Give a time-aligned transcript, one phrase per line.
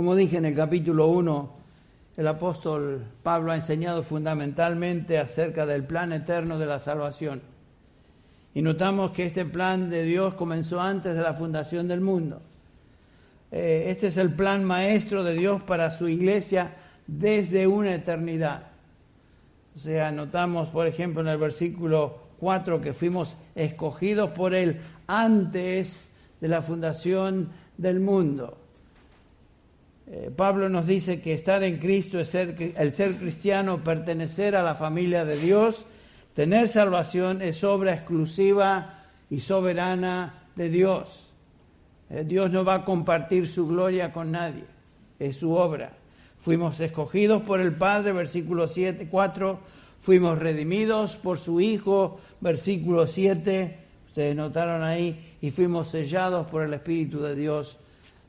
[0.00, 1.50] Como dije en el capítulo 1,
[2.16, 7.42] el apóstol Pablo ha enseñado fundamentalmente acerca del plan eterno de la salvación.
[8.54, 12.40] Y notamos que este plan de Dios comenzó antes de la fundación del mundo.
[13.52, 16.76] Eh, este es el plan maestro de Dios para su iglesia
[17.06, 18.68] desde una eternidad.
[19.76, 26.10] O sea, notamos, por ejemplo, en el versículo 4 que fuimos escogidos por Él antes
[26.40, 28.59] de la fundación del mundo.
[30.12, 34.62] Eh, Pablo nos dice que estar en Cristo es ser, el ser cristiano, pertenecer a
[34.64, 35.86] la familia de Dios,
[36.34, 41.30] tener salvación es obra exclusiva y soberana de Dios.
[42.10, 44.64] Eh, Dios no va a compartir su gloria con nadie,
[45.20, 45.92] es su obra.
[46.40, 49.60] Fuimos escogidos por el Padre, versículo 7, 4,
[50.00, 56.74] fuimos redimidos por su Hijo, versículo 7, ustedes notaron ahí, y fuimos sellados por el
[56.74, 57.76] Espíritu de Dios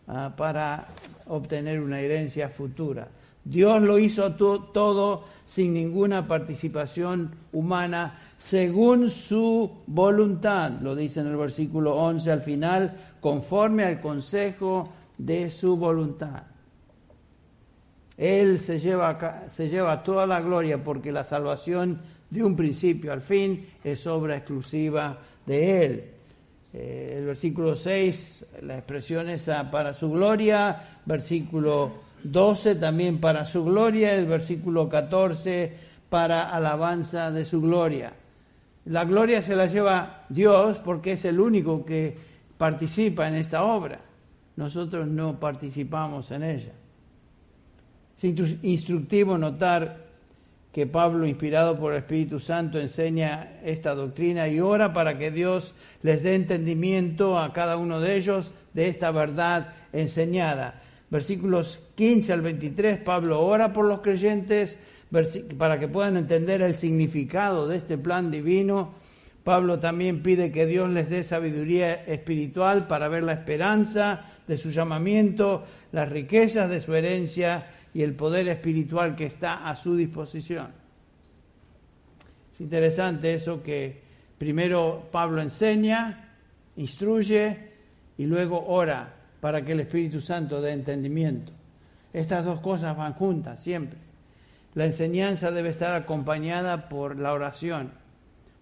[0.08, 0.90] ah, para
[1.32, 3.08] obtener una herencia futura.
[3.44, 11.38] Dios lo hizo todo sin ninguna participación humana, según su voluntad, lo dice en el
[11.38, 16.44] versículo 11 al final, conforme al consejo de su voluntad.
[18.18, 23.22] Él se lleva, se lleva toda la gloria porque la salvación de un principio al
[23.22, 26.21] fin es obra exclusiva de Él.
[26.74, 31.92] Eh, el versículo 6, la expresión es para su gloria, versículo
[32.24, 35.74] 12 también para su gloria, el versículo 14
[36.10, 38.14] para alabanza de su gloria.
[38.86, 42.18] La gloria se la lleva Dios porque es el único que
[42.58, 44.00] participa en esta obra.
[44.56, 46.74] Nosotros no participamos en ella.
[48.18, 48.24] Es
[48.62, 50.11] instructivo notar
[50.72, 55.76] que Pablo, inspirado por el Espíritu Santo, enseña esta doctrina y ora para que Dios
[56.02, 60.82] les dé entendimiento a cada uno de ellos de esta verdad enseñada.
[61.10, 64.78] Versículos 15 al 23, Pablo ora por los creyentes
[65.58, 68.94] para que puedan entender el significado de este plan divino.
[69.44, 74.70] Pablo también pide que Dios les dé sabiduría espiritual para ver la esperanza de su
[74.70, 80.68] llamamiento, las riquezas de su herencia y el poder espiritual que está a su disposición.
[82.54, 84.02] Es interesante eso que
[84.38, 86.36] primero Pablo enseña,
[86.78, 87.72] instruye
[88.18, 91.52] y luego ora para que el Espíritu Santo dé entendimiento.
[92.14, 93.98] Estas dos cosas van juntas siempre.
[94.74, 97.92] La enseñanza debe estar acompañada por la oración,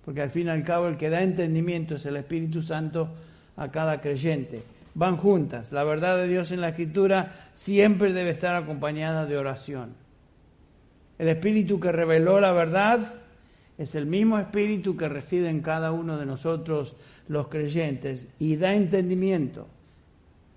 [0.05, 3.09] porque al fin y al cabo el que da entendimiento es el Espíritu Santo
[3.57, 4.63] a cada creyente
[4.93, 5.71] van juntas.
[5.71, 9.93] La verdad de Dios en la Escritura siempre debe estar acompañada de oración.
[11.17, 13.13] El Espíritu que reveló la verdad
[13.77, 16.95] es el mismo Espíritu que reside en cada uno de nosotros
[17.27, 19.67] los creyentes y da entendimiento.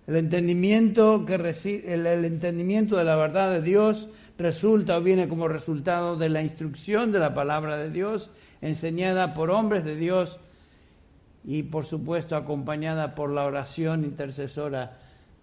[0.06, 6.16] El entendimiento, que el, entendimiento de la verdad de Dios resulta o viene como resultado
[6.16, 10.40] de la instrucción de la palabra de Dios enseñada por hombres de Dios
[11.44, 14.98] y por supuesto acompañada por la oración intercesora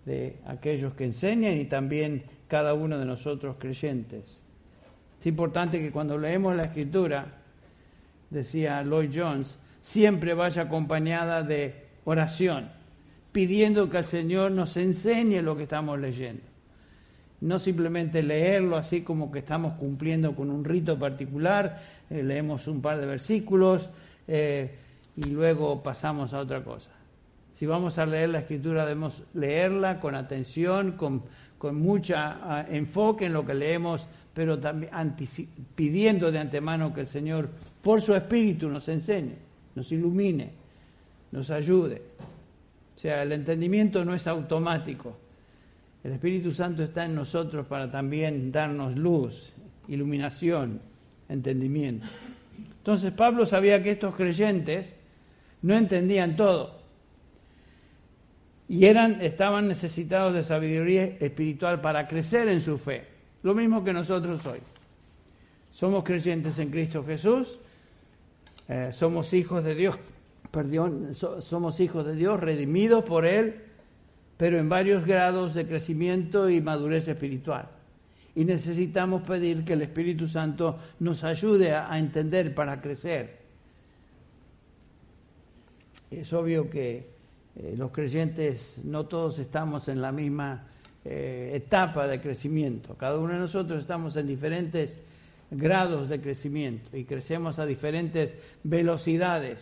[0.05, 4.39] de aquellos que enseñan y también cada uno de nosotros creyentes.
[5.19, 7.27] Es importante que cuando leemos la escritura,
[8.29, 12.69] decía Lloyd Jones, siempre vaya acompañada de oración,
[13.31, 16.43] pidiendo que el Señor nos enseñe lo que estamos leyendo.
[17.41, 22.81] No simplemente leerlo así como que estamos cumpliendo con un rito particular, eh, leemos un
[22.81, 23.89] par de versículos,
[24.27, 24.75] eh,
[25.19, 26.91] y luego pasamos a otra cosa.
[27.53, 31.23] Si vamos a leer la escritura debemos leerla con atención, con,
[31.57, 34.91] con mucho ah, enfoque en lo que leemos, pero también
[35.75, 37.49] pidiendo de antemano que el Señor,
[37.81, 39.35] por su espíritu, nos enseñe,
[39.75, 40.51] nos ilumine,
[41.33, 42.01] nos ayude.
[42.95, 45.17] O sea, el entendimiento no es automático.
[46.01, 49.53] El Espíritu Santo está en nosotros para también darnos luz,
[49.89, 50.79] iluminación,
[51.27, 52.07] entendimiento.
[52.77, 54.95] Entonces Pablo sabía que estos creyentes
[55.61, 56.79] no entendían todo
[58.69, 63.07] y eran, estaban necesitados de sabiduría espiritual para crecer en su fe,
[63.41, 64.59] lo mismo que nosotros hoy.
[65.71, 67.57] Somos creyentes en Cristo Jesús,
[68.67, 69.97] eh, somos hijos de Dios,
[70.51, 73.55] perdón, somos hijos de Dios, redimidos por Él,
[74.37, 77.69] pero en varios grados de crecimiento y madurez espiritual.
[78.35, 83.39] Y necesitamos pedir que el Espíritu Santo nos ayude a entender para crecer
[86.11, 87.07] es obvio que
[87.55, 90.63] eh, los creyentes no todos estamos en la misma
[91.05, 92.95] eh, etapa de crecimiento.
[92.95, 94.97] Cada uno de nosotros estamos en diferentes
[95.51, 99.57] grados de crecimiento y crecemos a diferentes velocidades,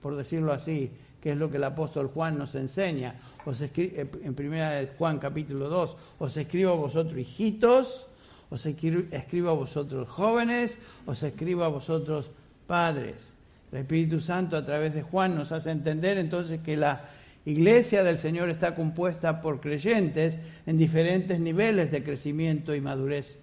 [0.00, 0.90] por decirlo así,
[1.20, 3.16] que es lo que el apóstol Juan nos enseña.
[3.44, 8.06] Os eh, en primera Juan capítulo 2, os escribo a vosotros hijitos,
[8.48, 12.30] os escribo a vosotros jóvenes, os escribo a vosotros
[12.66, 13.35] padres.
[13.76, 17.04] El Espíritu Santo a través de Juan nos hace entender entonces que la
[17.44, 23.38] iglesia del Señor está compuesta por creyentes en diferentes niveles de crecimiento y madurez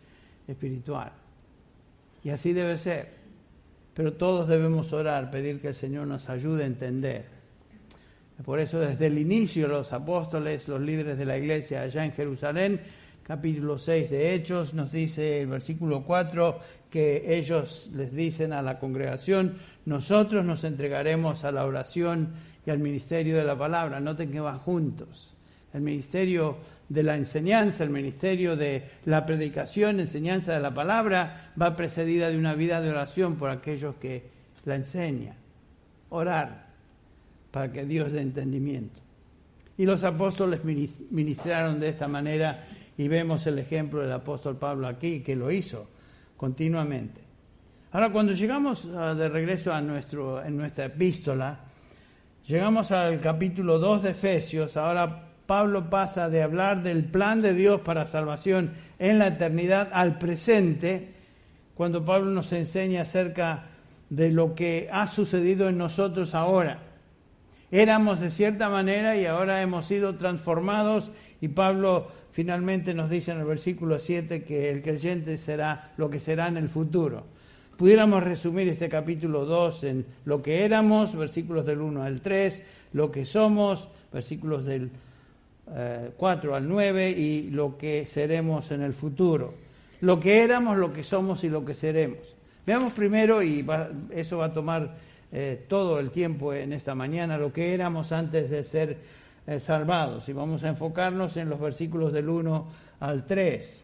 [0.48, 1.12] espiritual.
[2.24, 3.10] Y así debe ser.
[3.94, 7.26] Pero todos debemos orar, pedir que el Señor nos ayude a entender.
[8.44, 12.82] Por eso desde el inicio los apóstoles, los líderes de la iglesia allá en Jerusalén,
[13.22, 16.60] capítulo 6 de Hechos, nos dice el versículo 4
[16.94, 19.56] que ellos les dicen a la congregación,
[19.88, 22.36] nosotros nos entregaremos a la oración
[22.68, 24.00] y al ministerio de la palabra.
[24.00, 25.34] Noten que van juntos.
[25.74, 26.58] El ministerio
[26.88, 32.38] de la enseñanza, el ministerio de la predicación, enseñanza de la palabra, va precedida de
[32.38, 34.30] una vida de oración por aquellos que
[34.64, 35.38] la enseñan.
[36.10, 36.68] Orar
[37.50, 39.02] para que Dios dé entendimiento.
[39.80, 42.68] Y los apóstoles ministraron de esta manera
[43.00, 45.88] y vemos el ejemplo del apóstol Pablo aquí, que lo hizo
[46.44, 47.22] continuamente.
[47.94, 51.58] Ahora, cuando llegamos ah, de regreso a nuestro, en nuestra epístola,
[52.46, 57.80] llegamos al capítulo 2 de Efesios, ahora Pablo pasa de hablar del plan de Dios
[57.80, 61.14] para salvación en la eternidad al presente,
[61.76, 63.68] cuando Pablo nos enseña acerca
[64.10, 66.80] de lo que ha sucedido en nosotros ahora.
[67.72, 71.10] Éramos de cierta manera y ahora hemos sido transformados
[71.40, 76.20] y Pablo finalmente nos dice en el versículo 7 que el creyente será lo que
[76.20, 77.24] será en el futuro.
[77.78, 82.64] Pudiéramos resumir este capítulo 2 en lo que éramos, versículos del 1 al 3,
[82.94, 84.90] lo que somos, versículos del
[86.18, 89.54] 4 eh, al 9 y lo que seremos en el futuro.
[90.02, 92.36] Lo que éramos, lo que somos y lo que seremos.
[92.66, 93.66] Veamos primero, y
[94.12, 94.96] eso va a tomar
[95.32, 98.98] eh, todo el tiempo en esta mañana, lo que éramos antes de ser
[99.60, 100.30] salvados.
[100.30, 102.68] Y vamos a enfocarnos en los versículos del 1
[103.00, 103.80] al 3.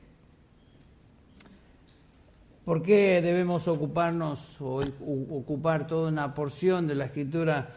[2.66, 4.80] ¿Por qué debemos ocuparnos o
[5.32, 7.70] ocupar toda una porción de la escritura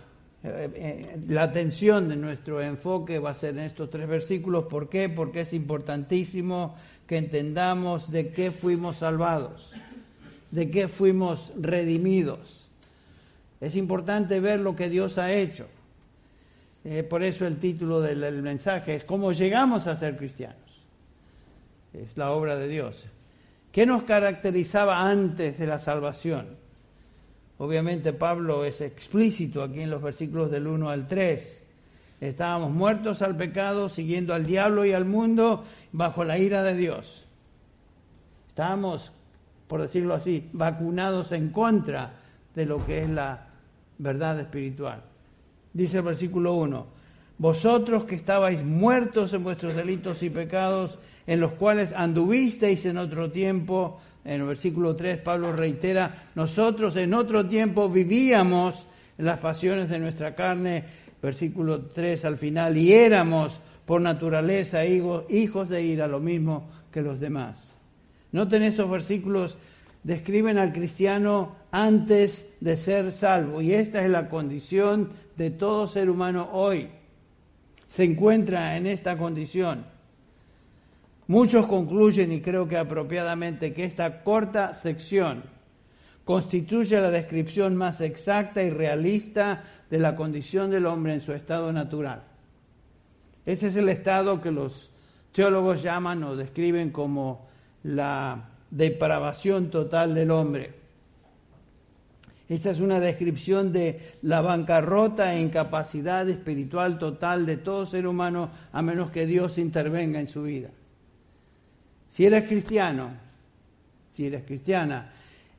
[0.44, 4.64] eh, eh, la atención de nuestro enfoque va a ser en estos tres versículos.
[4.64, 5.08] ¿Por qué?
[5.08, 6.74] Porque es importantísimo
[7.06, 9.72] que entendamos de qué fuimos salvados,
[10.50, 12.68] de qué fuimos redimidos.
[13.60, 15.66] Es importante ver lo que Dios ha hecho.
[16.84, 20.58] Eh, por eso el título del mensaje es ¿Cómo llegamos a ser cristianos?
[21.92, 23.04] Es la obra de Dios.
[23.70, 26.56] ¿Qué nos caracterizaba antes de la salvación?
[27.58, 31.64] Obviamente Pablo es explícito aquí en los versículos del 1 al 3.
[32.20, 37.24] Estábamos muertos al pecado, siguiendo al diablo y al mundo bajo la ira de Dios.
[38.48, 39.12] Estábamos,
[39.68, 42.14] por decirlo así, vacunados en contra
[42.54, 43.48] de lo que es la
[43.98, 45.11] verdad espiritual.
[45.72, 46.86] Dice el versículo 1,
[47.38, 53.30] vosotros que estabais muertos en vuestros delitos y pecados, en los cuales anduvisteis en otro
[53.30, 58.86] tiempo, en el versículo 3 Pablo reitera, nosotros en otro tiempo vivíamos
[59.18, 60.84] en las pasiones de nuestra carne,
[61.22, 67.18] versículo 3 al final, y éramos por naturaleza hijos de ira, lo mismo que los
[67.18, 67.72] demás.
[68.32, 69.56] Noten esos versículos,
[70.02, 76.10] describen al cristiano antes de ser salvo, y esta es la condición de todo ser
[76.10, 76.88] humano hoy.
[77.86, 79.84] Se encuentra en esta condición.
[81.28, 85.44] Muchos concluyen, y creo que apropiadamente, que esta corta sección
[86.24, 91.72] constituye la descripción más exacta y realista de la condición del hombre en su estado
[91.72, 92.22] natural.
[93.44, 94.90] Ese es el estado que los
[95.32, 97.48] teólogos llaman o describen como
[97.82, 100.72] la depravación total del hombre.
[102.48, 108.50] Esta es una descripción de la bancarrota e incapacidad espiritual total de todo ser humano
[108.72, 110.70] a menos que Dios intervenga en su vida.
[112.08, 113.10] Si eres cristiano,
[114.10, 115.12] si eres cristiana,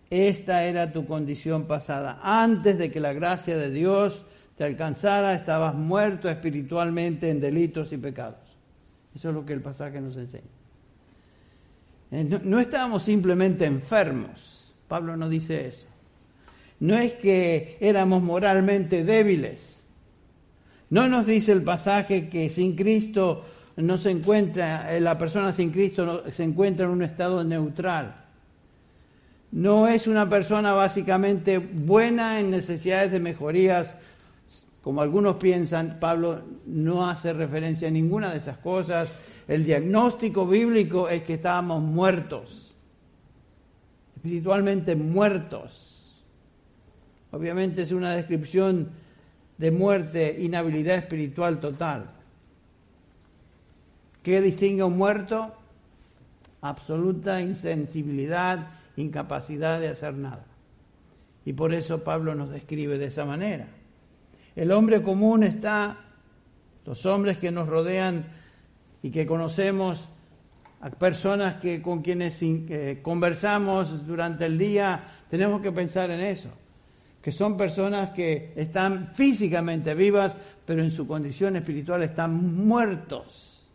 [0.09, 2.19] esta era tu condición pasada.
[2.21, 4.23] Antes de que la gracia de Dios
[4.57, 8.37] te alcanzara, estabas muerto espiritualmente en delitos y pecados.
[9.15, 10.52] Eso es lo que el pasaje nos enseña.
[12.13, 14.71] Eh, no, estábamos simplemente enfermos.
[14.87, 15.87] Pablo no dice eso.
[16.79, 19.81] No es que éramos moralmente débiles.
[20.91, 23.45] No nos dice el pasaje que sin Cristo
[23.77, 28.15] no se encuentra, eh, la persona sin Cristo se encuentra en un estado neutral.
[29.51, 33.95] No es una persona básicamente buena en necesidades de mejorías,
[34.83, 39.09] como algunos piensan, Pablo no hace referencia a ninguna de esas cosas.
[39.47, 42.75] El diagnóstico bíblico es que estábamos muertos,
[44.17, 46.21] espiritualmente muertos.
[47.31, 48.89] Obviamente es una descripción
[49.57, 52.07] de muerte, inhabilidad espiritual total.
[54.21, 55.53] ¿Qué distingue a un muerto?
[56.61, 60.45] Absoluta insensibilidad, incapacidad de hacer nada.
[61.45, 63.67] Y por eso Pablo nos describe de esa manera.
[64.55, 65.97] El hombre común está,
[66.85, 68.25] los hombres que nos rodean
[69.01, 70.09] y que conocemos,
[70.99, 72.39] personas que, con quienes
[73.01, 76.49] conversamos durante el día, tenemos que pensar en eso,
[77.21, 83.67] que son personas que están físicamente vivas, pero en su condición espiritual están muertos,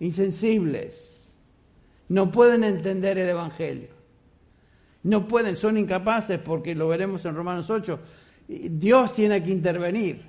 [0.00, 1.16] insensibles,
[2.08, 3.88] no pueden entender el Evangelio.
[5.02, 7.98] No pueden, son incapaces porque lo veremos en Romanos 8.
[8.48, 10.22] Dios tiene que intervenir.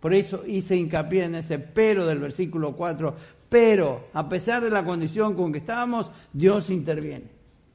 [0.00, 3.14] Por eso hice hincapié en ese pero del versículo 4.
[3.48, 7.30] Pero, a pesar de la condición con que estábamos, Dios interviene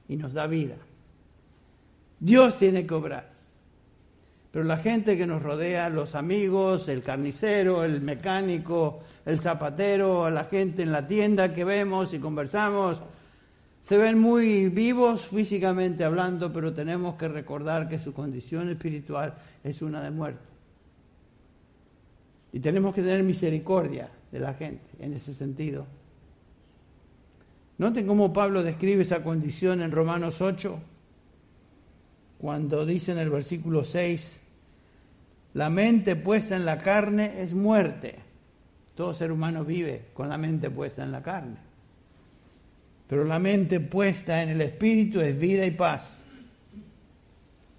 [0.07, 0.75] y nos da vida.
[2.19, 3.29] Dios tiene que obrar.
[4.51, 10.45] Pero la gente que nos rodea, los amigos, el carnicero, el mecánico, el zapatero, la
[10.45, 12.99] gente en la tienda que vemos y conversamos,
[13.89, 19.81] se ven muy vivos físicamente hablando, pero tenemos que recordar que su condición espiritual es
[19.81, 20.48] una de muerte.
[22.53, 25.88] Y tenemos que tener misericordia de la gente en ese sentido.
[27.79, 30.79] Noten cómo Pablo describe esa condición en Romanos 8,
[32.38, 34.39] cuando dice en el versículo 6,
[35.55, 38.19] la mente puesta en la carne es muerte.
[38.93, 41.68] Todo ser humano vive con la mente puesta en la carne
[43.09, 46.21] pero la mente puesta en el Espíritu es vida y paz.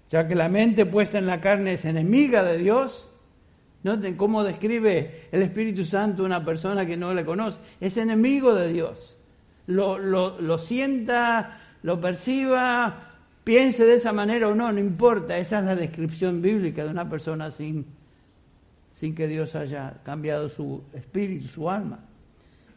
[0.09, 3.09] Ya que la mente puesta en la carne es enemiga de Dios,
[3.83, 8.73] noten cómo describe el Espíritu Santo una persona que no le conoce, es enemigo de
[8.73, 9.15] Dios.
[9.67, 13.13] Lo, lo sienta, lo perciba,
[13.45, 17.09] piense de esa manera o no, no importa, esa es la descripción bíblica de una
[17.09, 17.85] persona sin,
[18.91, 21.99] sin que Dios haya cambiado su espíritu, su alma.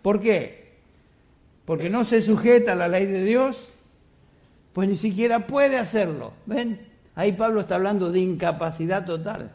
[0.03, 0.64] ¿Por qué?
[1.65, 3.69] Porque no se sujeta a la ley de Dios,
[4.73, 6.33] pues ni siquiera puede hacerlo.
[6.47, 6.81] ¿Ven?
[7.15, 9.53] Ahí Pablo está hablando de incapacidad total.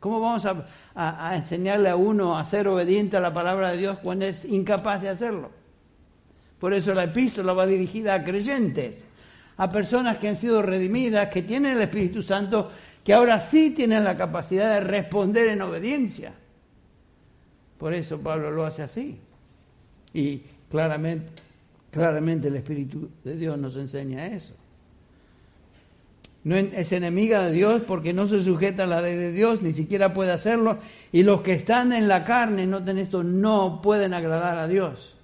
[0.00, 0.46] ¿Cómo vamos
[0.94, 5.02] a, enseñarle a uno a ser obediente a la palabra de Dios cuando es incapaz
[5.02, 5.50] de hacerlo?
[6.58, 9.06] Por eso la epístola va dirigida a creyentes,
[9.58, 12.70] a personas que han sido redimidas, que tienen el Espíritu Santo,
[13.04, 16.32] que ahora sí tienen la capacidad de responder en obediencia.
[17.78, 19.18] Por eso Pablo lo hace así.
[20.12, 21.26] Y, Claramente,
[21.90, 24.54] claramente el Espíritu de Dios nos enseña eso.
[26.42, 29.72] No es enemiga de Dios porque no se sujeta a la ley de Dios, ni
[29.72, 30.78] siquiera puede hacerlo.
[31.12, 35.16] Y los que están en la carne, noten esto, no pueden agradar a Dios.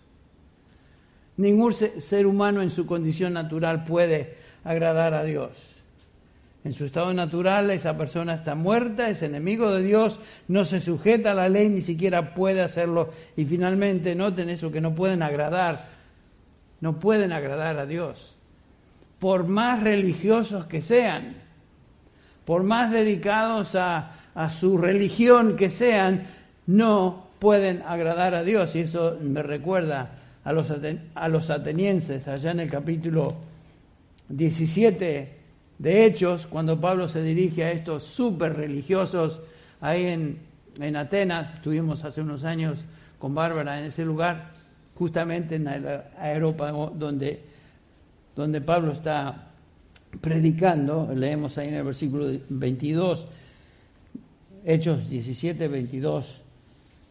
[1.38, 5.75] Ningún ser humano en su condición natural puede agradar a Dios.
[6.66, 10.18] En su estado natural esa persona está muerta, es enemigo de Dios,
[10.48, 13.12] no se sujeta a la ley, ni siquiera puede hacerlo.
[13.36, 15.86] Y finalmente noten eso, que no pueden agradar,
[16.80, 18.34] no pueden agradar a Dios.
[19.20, 21.36] Por más religiosos que sean,
[22.44, 24.10] por más dedicados a,
[24.50, 26.24] su religión que sean,
[26.66, 28.74] no pueden agradar a Dios.
[28.74, 30.72] Y eso me recuerda a los,
[31.14, 33.28] a los atenienses, allá en el capítulo
[34.28, 35.35] 17
[35.78, 39.40] de Hechos, cuando Pablo se dirige a estos súper religiosos
[39.80, 40.38] ahí en,
[40.80, 42.78] en, Atenas, estuvimos hace unos años
[43.18, 44.52] con Bárbara en ese lugar,
[44.94, 45.86] justamente en el
[46.18, 47.40] aerópago donde,
[48.34, 49.48] donde Pablo está
[50.20, 53.28] predicando, leemos ahí en el versículo 22,
[54.64, 56.40] Hechos 17, 22,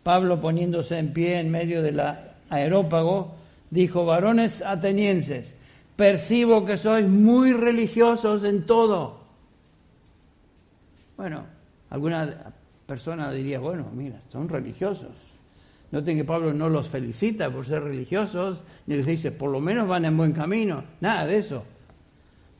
[0.04, 2.02] Pablo poniéndose en pie en medio del
[2.50, 3.36] aerópago,
[3.70, 5.56] dijo, varones atenienses,
[5.96, 9.20] percibo que sois muy religiosos en todo.
[11.18, 11.46] Bueno,
[11.90, 12.54] alguna
[12.86, 15.12] persona diría, bueno, mira, son religiosos.
[15.92, 19.88] Noten que Pablo no los felicita por ser religiosos, ni les dice, por lo menos
[19.88, 20.84] van en buen camino.
[21.00, 21.64] Nada de eso.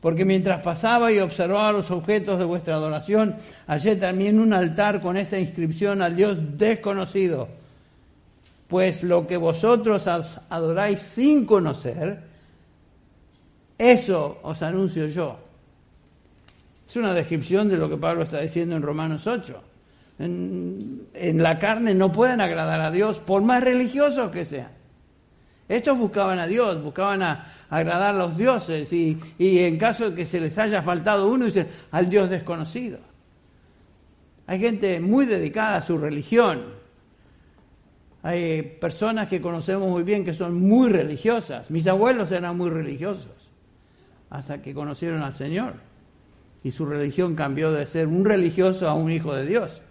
[0.00, 5.16] Porque mientras pasaba y observaba los objetos de vuestra adoración, hallé también un altar con
[5.16, 7.48] esta inscripción al Dios desconocido.
[8.68, 12.22] Pues lo que vosotros adoráis sin conocer,
[13.78, 15.38] eso os anuncio yo.
[16.88, 19.62] Es una descripción de lo que Pablo está diciendo en Romanos 8.
[20.18, 21.02] En,
[21.42, 24.70] la carne no pueden agradar a Dios, por más religiosos que sean.
[25.68, 30.16] Estos buscaban a Dios, buscaban a, agradar a los dioses y, y, en caso de
[30.16, 32.98] que se les haya faltado uno, dicen al Dios desconocido.
[34.46, 36.62] Hay gente muy dedicada a su religión.
[38.22, 41.68] Hay personas que conocemos muy bien que son muy religiosas.
[41.70, 43.35] Mis abuelos eran muy religiosos
[44.30, 45.74] hasta que conocieron al Señor.
[46.64, 49.82] Y su religión cambió de ser un religioso a un hijo de Dios.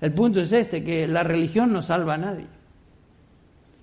[0.00, 2.46] El punto es este, que la religión no salva a nadie.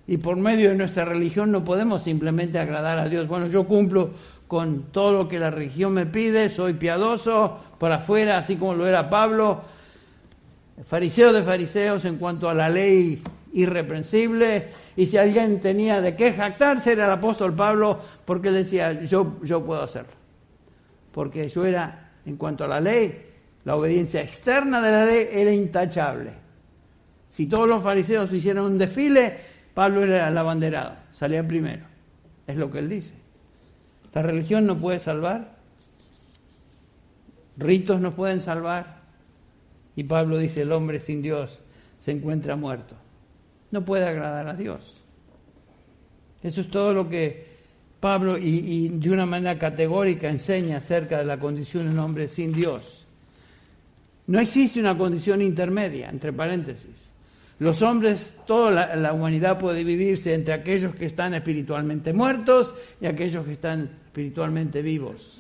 [0.08, 3.28] Y por medio de nuestra religión no podemos simplemente agradar a Dios.
[3.28, 4.12] Bueno, yo cumplo
[4.48, 8.86] con todo lo que la religión me pide, soy piadoso por afuera, así como lo
[8.86, 9.62] era Pablo,
[10.86, 13.24] fariseo de fariseos en cuanto a la ley
[13.54, 19.41] irreprensible, y si alguien tenía de qué jactarse era el apóstol Pablo, porque decía, yo,
[19.43, 20.13] yo puedo hacerlo,
[21.11, 23.25] porque yo era, en cuanto a la ley,
[23.65, 26.31] la obediencia externa de la ley era intachable.
[27.29, 29.38] Si todos los fariseos hicieran un desfile,
[29.73, 31.85] Pablo era el abanderado, salía primero,
[32.47, 33.15] es lo que él dice.
[34.13, 35.57] La religión no puede salvar,
[37.57, 39.01] ritos no pueden salvar,
[39.93, 41.59] y Pablo dice, el hombre sin Dios
[42.00, 42.95] se encuentra muerto.
[43.71, 45.03] No puede agradar a Dios.
[46.41, 47.50] Eso es todo lo que
[48.01, 52.51] Pablo, y, de una manera categórica, enseña acerca de la condición de un hombre sin
[52.51, 53.05] Dios.
[54.25, 57.12] No existe una condición intermedia, entre paréntesis.
[57.60, 63.46] Los hombres, toda la, humanidad puede dividirse entre aquellos que están espiritualmente muertos y aquellos
[63.46, 65.39] que están espiritualmente vivos.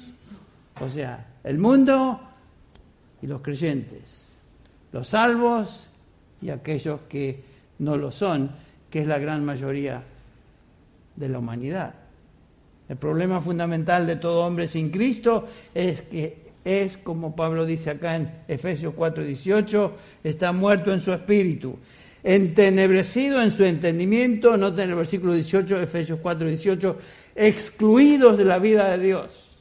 [0.79, 2.21] O sea, el mundo
[3.23, 4.27] y los creyentes,
[4.91, 5.87] los salvos
[6.43, 7.43] y aquellos que
[7.79, 8.51] no lo son,
[8.91, 10.03] que es la gran mayoría
[11.15, 12.00] de la humanidad.
[12.91, 18.17] El problema fundamental de todo hombre sin Cristo es que es, como Pablo dice acá
[18.17, 19.91] en Efesios 4:18,
[20.25, 21.79] está muerto en su espíritu
[22.21, 26.97] entenebrecido en su entendimiento, noten el versículo 18, Efesios 4, 18,
[27.33, 29.57] excluidos de la vida de Dios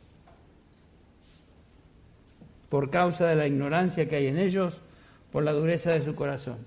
[2.68, 4.80] por causa de la ignorancia que hay en ellos,
[5.30, 6.58] por la dureza de su corazón.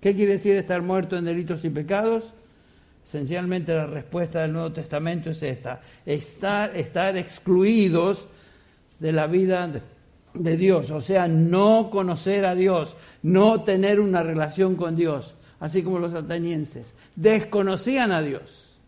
[0.00, 2.32] ¿Qué quiere decir estar muerto en delitos y pecados?
[3.04, 6.76] Esencialmente la respuesta del Nuevo Testamento es esta, estar,
[7.16, 8.28] excluidos
[8.98, 9.82] de la vida de,
[10.34, 15.82] de Dios, o sea, no conocer a Dios, no tener una relación con Dios, así
[15.82, 18.78] como los atenienses, desconocían a Dios,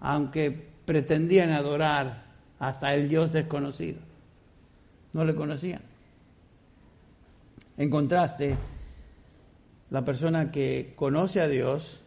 [0.00, 0.50] aunque
[0.84, 2.24] pretendían adorar
[2.58, 4.00] hasta el Dios desconocido,
[5.12, 5.82] no le conocían.
[7.76, 8.56] En contraste,
[9.90, 12.01] la persona que conoce a Dios,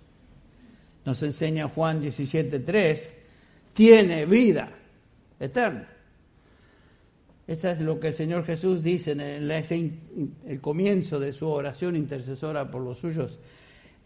[1.05, 3.11] nos enseña Juan 17.3,
[3.73, 4.69] tiene vida
[5.39, 5.87] eterna.
[7.47, 12.71] Esto es lo que el Señor Jesús dice en el, comienzo de su oración intercesora
[12.71, 13.39] por los suyos.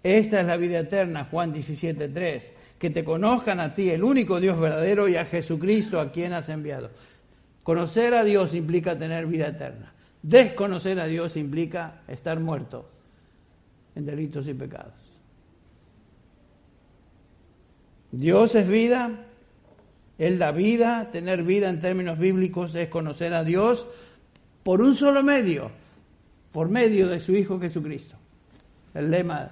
[0.04, 2.44] Esta es la vida eterna, Juan 17.3,
[2.78, 6.50] que te conozcan a ti, el único Dios verdadero, y a Jesucristo a quien has
[6.50, 6.90] enviado.
[7.64, 9.94] Conocer a Dios implica tener vida eterna.
[10.22, 12.90] Desconocer a Dios implica estar muerto
[13.96, 15.09] en delitos y pecados.
[18.12, 19.12] Dios es vida,
[20.18, 23.88] él da vida, tener vida en términos bíblicos es conocer a Dios
[24.64, 25.72] por un solo medio,
[26.52, 28.16] por medio de su Hijo Jesucristo.
[28.94, 29.52] El lema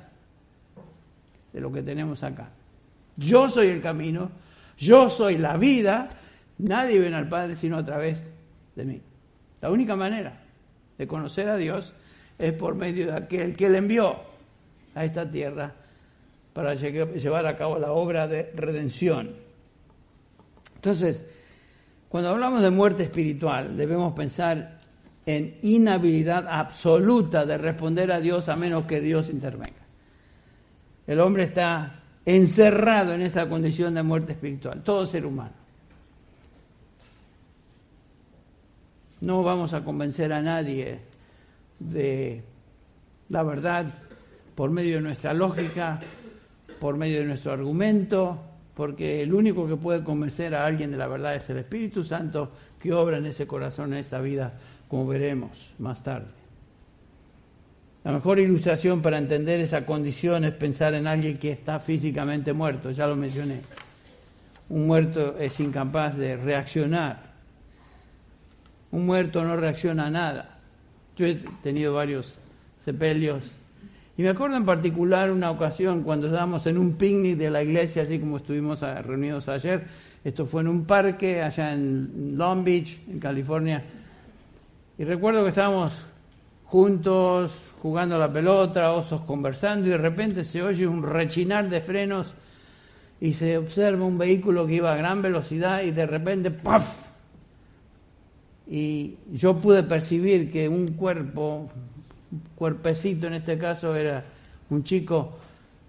[1.53, 2.49] de lo que tenemos acá.
[3.15, 4.31] Yo soy el camino,
[4.77, 6.09] yo soy la vida,
[6.57, 8.23] nadie viene al Padre sino a través
[8.75, 9.01] de mí.
[9.61, 10.41] La única manera
[10.97, 11.93] de conocer a Dios
[12.37, 14.17] es por medio de aquel que le envió
[14.93, 15.73] a esta tierra
[16.57, 19.29] para llevar a cabo la obra de redención.
[20.73, 21.23] Entonces,
[22.09, 24.79] cuando hablamos de muerte espiritual, debemos pensar
[25.27, 29.85] en inhabilidad absoluta de responder a Dios a menos que Dios intervenga.
[31.05, 35.53] El hombre está encerrado en esta condición de muerte espiritual, todo ser humano.
[39.21, 41.01] No vamos a convencer a nadie
[41.77, 42.41] de
[43.29, 43.93] la verdad
[44.55, 45.99] por medio de nuestra lógica,
[46.79, 48.37] por medio de nuestro argumento,
[48.75, 52.51] porque el único que puede convencer a alguien de la verdad es el Espíritu Santo
[52.79, 54.53] que obra en ese corazón, en esta vida,
[54.87, 56.27] como veremos más tarde.
[58.03, 62.91] La mejor ilustración para entender esa condición es pensar en alguien que está físicamente muerto,
[62.91, 63.61] ya lo mencioné.
[64.69, 67.21] Un muerto es incapaz de reaccionar.
[68.91, 70.59] Un muerto no reacciona a nada.
[71.17, 72.37] Yo he tenido varios
[72.85, 73.51] sepelios
[74.17, 78.01] y me acuerdo en particular una ocasión cuando estábamos en un picnic de la iglesia,
[78.01, 79.85] así como estuvimos reunidos ayer.
[80.23, 83.83] Esto fue en un parque allá en Long Beach, en California.
[84.97, 86.03] Y recuerdo que estábamos
[86.65, 91.79] juntos, jugando a la pelota, osos conversando, y de repente se oye un rechinar de
[91.79, 92.33] frenos
[93.21, 97.07] y se observa un vehículo que iba a gran velocidad y de repente ¡paf!
[98.67, 101.69] Y yo pude percibir que un cuerpo
[102.55, 104.23] cuerpecito en este caso era
[104.69, 105.37] un chico,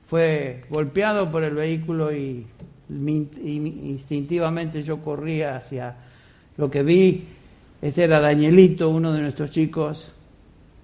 [0.07, 2.47] fue golpeado por el vehículo y,
[2.89, 5.95] instintivamente yo corría hacia
[6.57, 7.25] lo que vi.
[7.83, 10.13] Ese era Danielito, uno de nuestros chicos,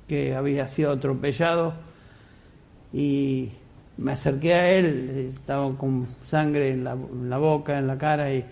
[0.06, 1.74] que había sido atropellado
[2.92, 3.48] y
[3.96, 6.94] me acerqué a él, estaba con sangre en la,
[7.38, 8.44] boca, en la cara y,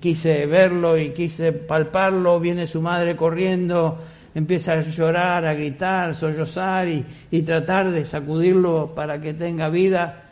[0.00, 3.98] quise verlo y quise palparlo, viene su madre corriendo,
[4.38, 10.30] empieza a llorar, a gritar, sollozar y, y tratar de sacudirlo para que tenga vida,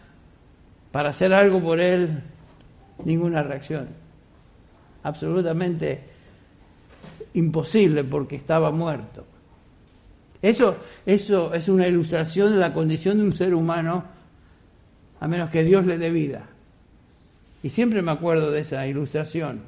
[0.93, 2.23] para hacer algo por él,
[3.05, 3.89] ninguna reacción.
[5.03, 6.05] Absolutamente
[7.35, 9.27] imposible porque estaba muerto.
[10.41, 14.05] Eso, eso es una ilustración de la condición de un ser humano,
[15.19, 16.47] a menos que Dios le dé vida.
[17.65, 19.63] Y siempre me acuerdo de esa ilustración.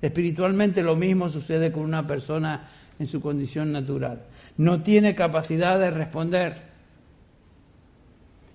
[0.00, 2.66] Espiritualmente lo mismo sucede con una persona
[2.98, 4.22] en su condición natural.
[4.56, 6.62] No tiene capacidad de responder.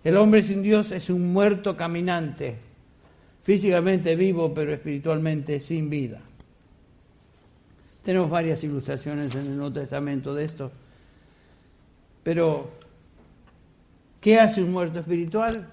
[0.04, 2.58] El hombre sin Dios es un muerto caminante,
[3.44, 6.22] físicamente vivo, pero espiritualmente sin vida.
[8.04, 10.72] Tenemos varias ilustraciones en el Nuevo Testamento de esto.
[12.24, 12.72] Pero,
[14.22, 15.68] ¿qué hace un muerto espiritual?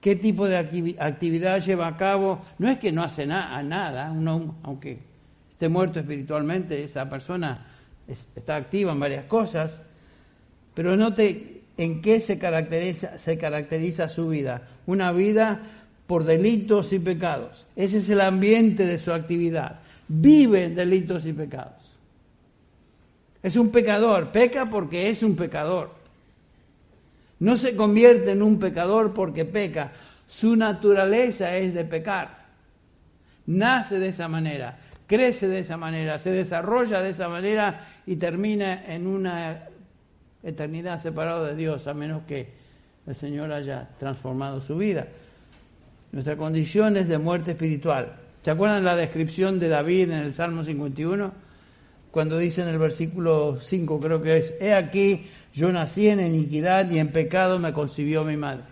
[0.00, 2.42] ¿Qué tipo de actividad lleva a cabo?
[2.58, 5.07] No es que no hace nada, uno, aunque
[5.58, 7.56] esté muerto espiritualmente, esa persona
[8.06, 9.82] está activa en varias cosas,
[10.72, 14.68] pero note en qué se caracteriza, se caracteriza su vida.
[14.86, 15.60] Una vida
[16.06, 17.66] por delitos y pecados.
[17.74, 19.80] Ese es el ambiente de su actividad.
[20.06, 21.90] Vive en delitos y pecados.
[23.42, 25.90] Es un pecador, peca porque es un pecador.
[27.40, 29.90] No se convierte en un pecador porque peca.
[30.28, 32.46] Su naturaleza es de pecar.
[33.46, 38.84] Nace de esa manera, crece de esa manera, se desarrolla de esa manera y termina
[38.86, 39.64] en una
[40.44, 42.48] eternidad separado de Dios, a menos que
[43.08, 45.08] el Señor haya transformado su vida.
[46.12, 48.12] Nuestra condición es de muerte espiritual.
[48.42, 51.48] ¿Se acuerdan la descripción de David en el Salmo 51?
[52.10, 56.90] cuando dice en el versículo 5, creo que es, he aquí, yo nací en iniquidad
[56.90, 58.64] y en pecado me concibió mi madre.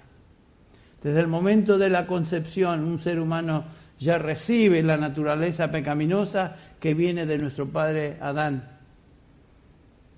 [1.03, 3.65] Desde el momento de la concepción, un ser humano
[3.99, 8.69] ya recibe la naturaleza pecaminosa que viene de nuestro padre Adán.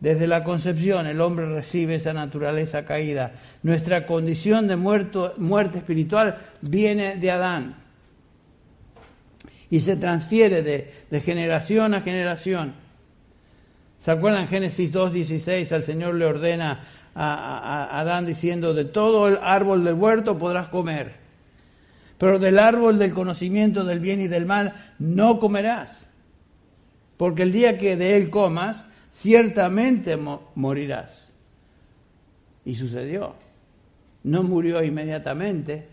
[0.00, 3.32] Desde la concepción el hombre recibe esa naturaleza caída.
[3.62, 7.76] Nuestra condición de muerto, muerte espiritual viene de Adán
[9.70, 12.74] y se transfiere de, de generación a generación.
[14.00, 15.72] ¿Se acuerdan Génesis 2.16?
[15.72, 21.16] El Señor le ordena a, Adán diciendo, de todo el árbol del huerto podrás comer,
[22.18, 26.06] pero del árbol del conocimiento del bien y del mal no comerás,
[27.16, 30.18] porque el día que de él comas, ciertamente
[30.54, 31.32] morirás.
[32.64, 33.34] Y sucedió.
[34.24, 35.88] No murió inmediatamente,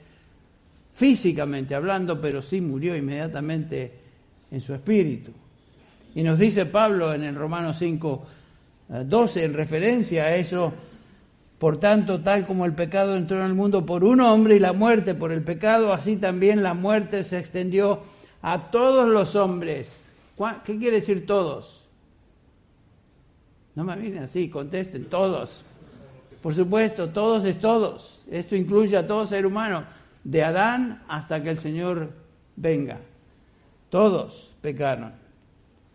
[0.94, 3.94] físicamente hablando, pero sí murió inmediatamente
[4.52, 5.32] en su espíritu.
[6.16, 8.26] Y nos dice Pablo en el Romano 5,
[9.06, 10.74] 12, en referencia a eso,
[11.66, 14.72] por tanto, tal como el pecado entró en el mundo por un hombre y la
[14.72, 18.02] muerte por el pecado, así también la muerte se extendió
[18.44, 20.06] a todos los hombres.
[20.64, 21.90] ¿Qué quiere decir todos?
[23.74, 25.66] No me miren así, contesten, todos.
[26.44, 28.22] Por supuesto, todos es todos.
[28.30, 29.86] Esto incluye a todo ser humano,
[30.24, 32.12] de Adán hasta que el Señor
[32.56, 33.00] venga.
[33.90, 35.14] Todos pecaron.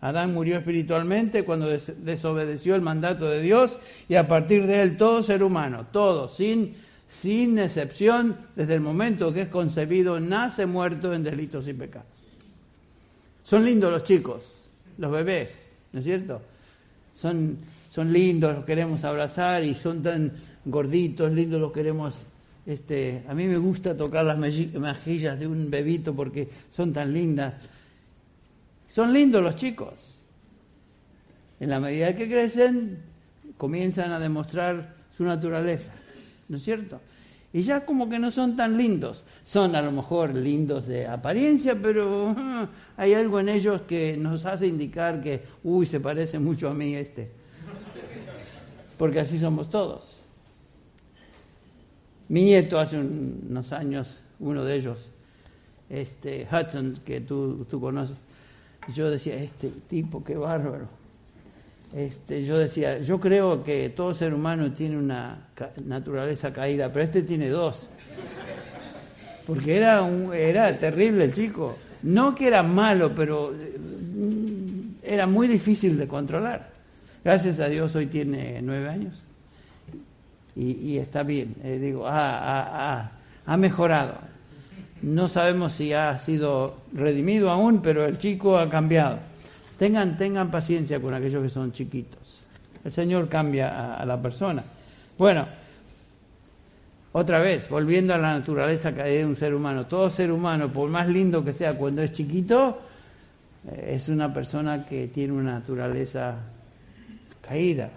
[0.00, 5.22] Adán murió espiritualmente cuando desobedeció el mandato de Dios y a partir de él todo
[5.22, 6.74] ser humano, todo, sin,
[7.08, 12.08] sin excepción, desde el momento que es concebido, nace muerto en delitos y pecados.
[13.42, 14.42] Son lindos los chicos,
[14.96, 15.50] los bebés,
[15.92, 16.40] ¿no es cierto?
[17.14, 17.58] Son,
[17.90, 20.32] son lindos, los queremos abrazar y son tan
[20.64, 22.14] gorditos, lindos, los queremos...
[22.64, 27.54] Este, a mí me gusta tocar las mejillas de un bebito porque son tan lindas
[28.90, 30.16] son lindos los chicos.
[31.60, 32.98] En la medida que crecen,
[33.56, 35.92] comienzan a demostrar su naturaleza,
[36.48, 37.00] ¿no es cierto?
[37.52, 39.24] Y ya como que no son tan lindos.
[39.44, 42.34] Son a lo mejor lindos de apariencia, pero
[42.96, 46.94] hay algo en ellos que nos hace indicar que, uy, se parece mucho a mí
[46.94, 47.30] este.
[48.98, 50.16] Porque así somos todos.
[52.28, 55.10] Mi nieto hace unos años, uno de ellos,
[55.88, 58.16] este Hudson, que tú, tú conoces,
[58.94, 60.88] yo decía, este tipo, qué bárbaro.
[61.94, 65.48] Este, yo decía, yo creo que todo ser humano tiene una
[65.84, 67.88] naturaleza caída, pero este tiene dos.
[69.46, 71.76] Porque era, un, era terrible el chico.
[72.02, 76.70] No que era malo, pero mm, era muy difícil de controlar.
[77.24, 79.22] Gracias a Dios hoy tiene nueve años
[80.56, 81.54] y, está bien.
[81.62, 83.10] Eh, digo, ha
[83.56, 84.29] mejorado.
[85.02, 89.18] No sabemos si ha sido redimido aún, pero el chico ha cambiado.
[89.78, 92.42] Tengan, tengan paciencia con aquellos que son chiquitos.
[92.84, 94.62] El Señor cambia a, la persona.
[95.16, 95.46] Bueno,
[97.12, 99.86] otra vez, volviendo a la naturaleza que de un ser humano.
[99.86, 102.78] Todo ser humano, por más lindo que sea cuando es chiquito,
[103.70, 106.36] eh, es una persona que tiene una naturaleza
[107.40, 107.90] caída.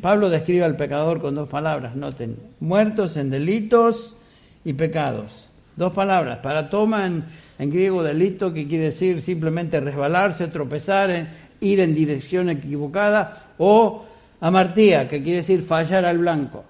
[0.00, 4.16] Pablo describe al pecador con dos palabras, noten, muertos en delitos
[4.64, 5.50] y pecados.
[5.76, 7.24] Dos palabras, para toma en,
[7.70, 11.28] griego delito, que quiere decir simplemente resbalarse, tropezar,
[11.60, 14.04] ir en dirección equivocada, o
[14.40, 16.64] amartía, que quiere decir fallar al blanco.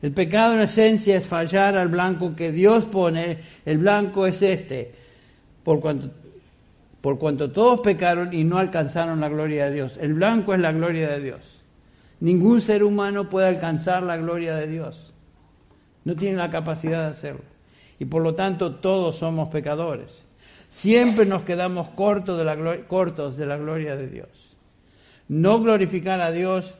[0.00, 4.92] El pecado en esencia es fallar al blanco que Dios pone, el blanco es este,
[5.62, 6.10] por cuanto,
[7.00, 9.98] por cuanto todos pecaron y no alcanzaron la gloria de Dios.
[10.00, 11.60] El blanco es la gloria de Dios.
[12.20, 15.11] Ningún ser humano puede alcanzar la gloria de Dios.
[16.04, 17.44] No tiene la capacidad de hacerlo.
[17.98, 20.24] Y por lo tanto todos somos pecadores.
[20.68, 24.56] Siempre nos quedamos cortos de la, cortos de la gloria de Dios.
[25.28, 26.76] No glorificar a Dios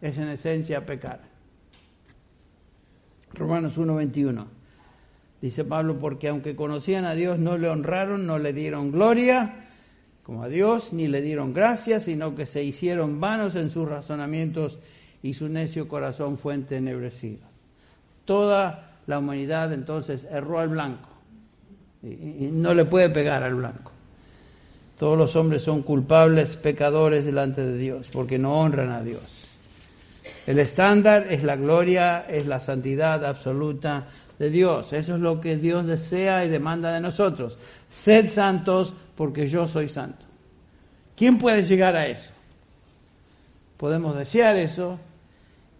[0.00, 1.20] es en esencia pecar.
[3.34, 4.46] Romanos 1:21.
[5.40, 9.66] Dice Pablo, porque aunque conocían a Dios, no le honraron, no le dieron gloria
[10.28, 14.78] como a Dios, ni le dieron gracias, sino que se hicieron vanos en sus razonamientos
[15.22, 17.40] y su necio corazón fue entenebrecido.
[18.28, 21.08] Toda la humanidad entonces erró al blanco
[22.02, 23.90] y, no le puede pegar al blanco.
[24.98, 29.56] Todos los hombres son culpables, pecadores delante de Dios, porque no honran a Dios.
[30.46, 34.92] El estándar es la gloria, es la santidad absoluta de Dios.
[34.92, 37.56] Eso es lo que Dios desea y demanda de nosotros.
[37.88, 40.26] Sed santos porque yo soy santo.
[41.16, 42.32] ¿Quién puede llegar a eso?
[43.78, 44.98] Podemos desear eso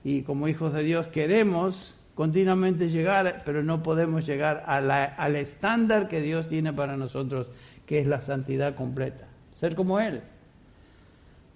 [0.02, 6.20] y como hijos de Dios queremos continuamente llegar, pero no podemos llegar al estándar que
[6.20, 7.46] Dios tiene para nosotros,
[7.86, 9.28] que es la santidad completa.
[9.54, 10.22] Ser como Él.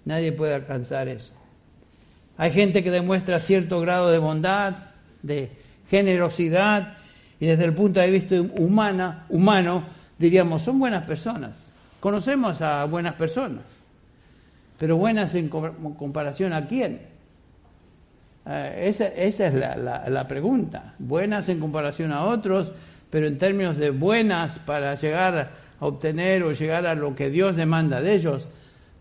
[0.05, 1.33] Nadie puede alcanzar eso.
[2.37, 4.75] Hay gente que demuestra cierto grado de bondad,
[5.21, 5.51] de
[5.89, 6.93] generosidad,
[7.41, 9.83] y desde el punto de vista humana, humano,
[10.17, 11.57] diríamos, son buenas personas.
[11.99, 13.63] Conocemos a buenas personas,
[14.79, 17.01] pero buenas en comparación a quién?
[18.45, 20.95] Eh, esa, esa, es la, la, pregunta.
[20.99, 22.71] Buenas en comparación a otros,
[23.09, 25.37] pero en términos de buenas para llegar
[25.79, 28.47] a obtener o llegar a lo que Dios demanda de ellos,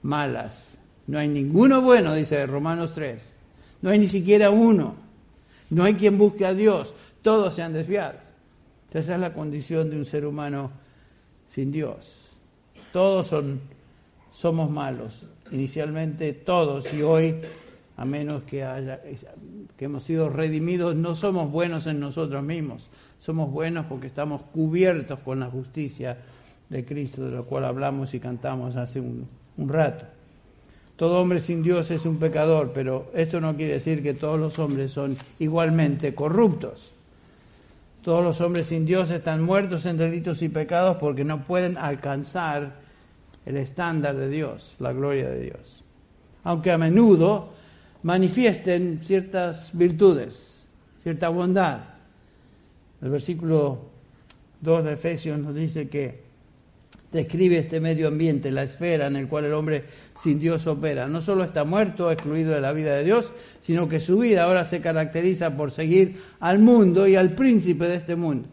[0.03, 0.77] malas.
[1.07, 3.21] No hay ninguno bueno, dice Romanos 3.
[3.83, 4.95] No hay ni siquiera uno.
[5.71, 6.95] No hay quien busque a Dios.
[7.23, 8.19] Todos se han desviado.
[8.93, 10.71] Esa es la condición de un ser humano
[11.49, 12.13] sin Dios.
[12.93, 13.61] Todos son,
[14.31, 15.27] somos malos.
[15.51, 17.37] Inicialmente todos y hoy
[17.97, 19.01] a menos que, haya,
[19.77, 25.19] que hemos sido redimidos, no somos buenos en nosotros mismos, somos buenos porque estamos cubiertos
[25.21, 26.19] con la justicia
[26.69, 30.07] de Cristo, de lo cual hablamos y cantamos hace un, un rato.
[30.97, 34.59] Todo hombre sin Dios es un pecador, pero esto no quiere decir que todos los
[34.59, 36.93] hombres son igualmente corruptos.
[38.03, 42.75] Todos los hombres sin Dios están muertos en delitos y pecados porque no pueden alcanzar
[43.47, 45.85] el estándar de Dios, la gloria de Dios.
[46.45, 47.53] Aunque a menudo
[48.03, 50.67] manifiesten ciertas virtudes,
[51.03, 51.81] cierta bondad.
[53.01, 53.91] El versículo
[54.61, 56.23] 2 de Efesios nos dice que
[57.13, 59.85] describe este medio ambiente, la esfera en el cual el hombre
[60.17, 61.07] sin Dios opera.
[61.09, 64.65] No solo está muerto, excluido de la vida de Dios, sino que su vida ahora
[64.67, 68.49] se caracteriza por seguir al mundo y al príncipe de este mundo.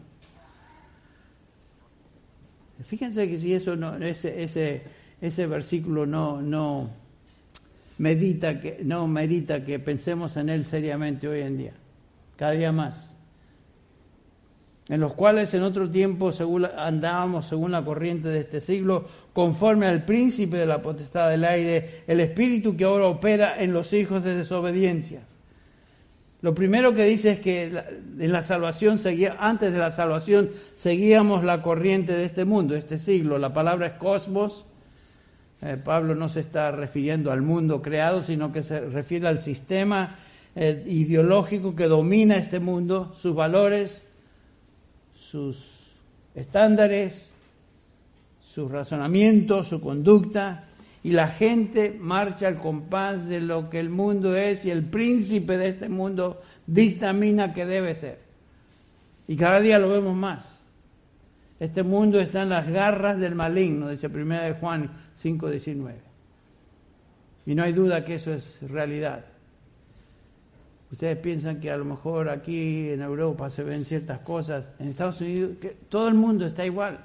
[2.86, 4.82] Fíjense que si eso no, ese, ese,
[5.22, 6.90] ese versículo no, no,
[8.00, 11.74] medita que, no merita que pensemos en él seriamente hoy en día,
[12.36, 12.96] cada día más.
[14.88, 19.86] En los cuales en otro tiempo según, andábamos según la corriente de este siglo, conforme
[19.86, 24.24] al príncipe de la potestad del aire, el espíritu que ahora opera en los hijos
[24.24, 25.22] de desobediencia.
[26.42, 27.66] Lo primero que dice es que
[28.18, 32.98] en la salvación seguía, antes de la salvación seguíamos la corriente de este mundo, este
[32.98, 33.38] siglo.
[33.38, 34.66] La palabra es cosmos,
[35.62, 40.16] eh, Pablo no se está refiriendo al mundo creado, sino que se refiere al sistema
[40.56, 44.06] eh, ideológico que domina este mundo, sus valores,
[45.14, 45.92] sus
[46.34, 47.32] estándares,
[48.42, 50.66] sus razonamientos, su conducta,
[51.04, 55.58] y la gente marcha al compás de lo que el mundo es y el príncipe
[55.58, 58.20] de este mundo dictamina que debe ser.
[59.28, 60.60] Y cada día lo vemos más.
[61.60, 64.92] Este mundo está en las garras del maligno, dice primera de Juan
[65.24, 65.96] 5.19.
[67.46, 69.26] Y no hay duda que eso es realidad.
[70.92, 75.22] Ustedes piensan que a lo mejor aquí en Europa se ven ciertas cosas, en Estados
[75.22, 77.00] Unidos, que todo el mundo está igual.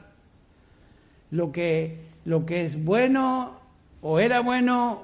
[1.30, 3.58] Lo que, lo que es bueno
[4.00, 5.02] o era bueno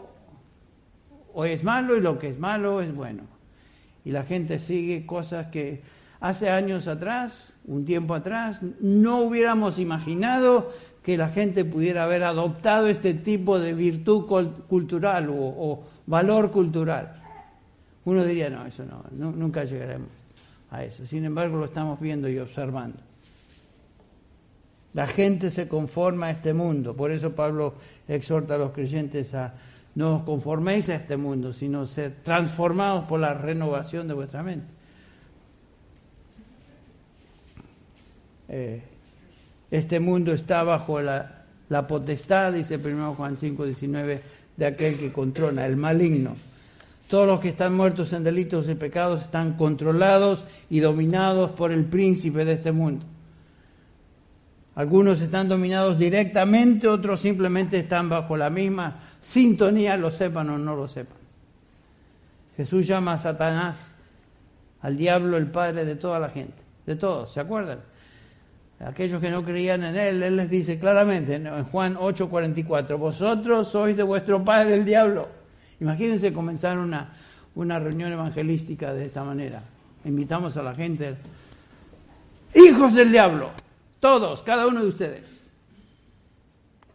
[1.35, 3.25] o es malo y lo que es malo es bueno.
[4.05, 5.83] Y la gente sigue cosas que
[6.20, 12.88] hace años atrás, un tiempo atrás, no hubiéramos imaginado que la gente pudiera haber adoptado
[12.88, 14.26] este tipo de virtud
[14.68, 17.16] cultural o, valor cultural.
[18.04, 20.08] Uno diría, no, eso no, nunca llegaremos
[20.70, 21.06] a eso.
[21.06, 22.98] Sin embargo, lo estamos viendo y observando.
[24.92, 27.74] La gente se conforma a este mundo, por eso Pablo
[28.08, 29.54] exhorta a los creyentes a
[29.94, 34.66] no os conforméis a este mundo, sino ser transformados por la renovación de vuestra mente.
[38.48, 38.82] Eh,
[39.70, 41.44] este mundo está bajo la,
[41.88, 44.20] potestad, dice 1 Juan 5, 19,
[44.56, 46.35] de aquel que controla, el maligno.
[47.09, 51.85] Todos los que están muertos en delitos y pecados están controlados y dominados por el
[51.85, 53.04] príncipe de este mundo.
[54.76, 60.76] Algunos están dominados directamente, otros simplemente están bajo la misma sintonía, lo sepan o no
[60.76, 61.18] lo sepan.
[62.56, 63.90] Jesús llama a Satanás,
[64.80, 67.80] al diablo, el padre de toda la gente, de todos, ¿se acuerdan?
[68.81, 73.95] Aquellos que no creían en él, él les dice claramente en Juan 8:44, vosotros sois
[73.95, 75.29] de vuestro padre el diablo.
[75.81, 77.12] Imagínense comenzar una,
[77.55, 79.62] una reunión evangelística de esta manera.
[80.07, 81.14] Invitamos a la gente,
[82.55, 83.51] hijos del diablo,
[84.01, 85.40] todos, cada uno de ustedes.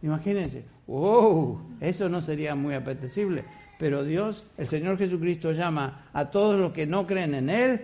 [0.02, 3.44] Imagínense, wow, eso no sería muy apetecible.
[3.78, 7.80] Pero Dios, el Señor Jesucristo llama a todos los que no creen en Él,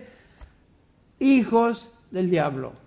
[1.19, 2.82] hijos del diablo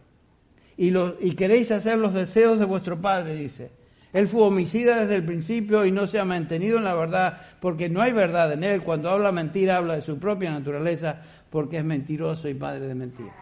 [0.76, 3.70] y, y queréis hacer los deseos de vuestro Padre, dice.
[4.12, 7.88] Él fue homicida desde el principio y no se ha mantenido en la verdad, porque
[7.88, 8.80] no hay verdad en él.
[8.80, 13.34] Cuando habla mentira, habla de su propia naturaleza, porque es mentiroso y padre de mentira.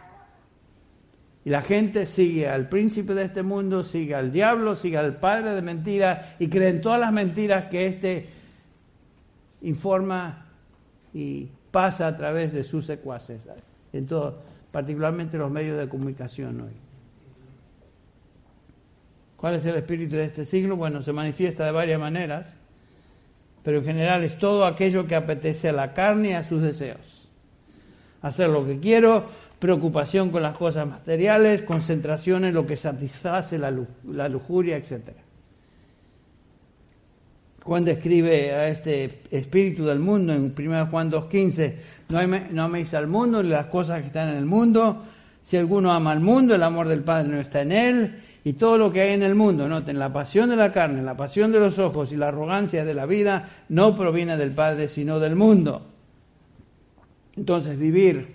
[1.45, 5.51] Y la gente sigue al príncipe de este mundo, sigue al diablo, sigue al padre
[5.51, 8.29] de mentira y cree en todas las mentiras que éste
[9.61, 10.47] informa
[11.13, 13.41] y pasa a través de sus secuaces,
[13.93, 14.43] en todo,
[14.73, 16.84] particularmente los medios de comunicación hoy.
[19.37, 20.77] ¿Cuál es el espíritu de este siglo?
[20.77, 22.47] Bueno, se manifiesta de varias maneras,
[23.63, 27.29] pero en general es todo aquello que apetece a la carne y a sus deseos.
[28.23, 29.27] Hacer lo que quiero,
[29.59, 33.71] preocupación con las cosas materiales, concentración en lo que satisface la,
[34.29, 35.11] lujuria, etc.
[37.63, 41.75] Juan describe a este espíritu del mundo en 1 Juan 2.15,
[42.11, 42.21] no,
[42.51, 45.05] no améis al mundo ni las cosas que están en el mundo.
[45.43, 48.77] Si alguno ama al mundo, el amor del Padre no está en él y todo
[48.77, 51.61] lo que hay en el mundo, noten, la pasión de la carne, la pasión de
[51.61, 55.87] los ojos y la arrogancia de la vida no proviene del Padre, sino del mundo.
[57.37, 58.35] Entonces, vivir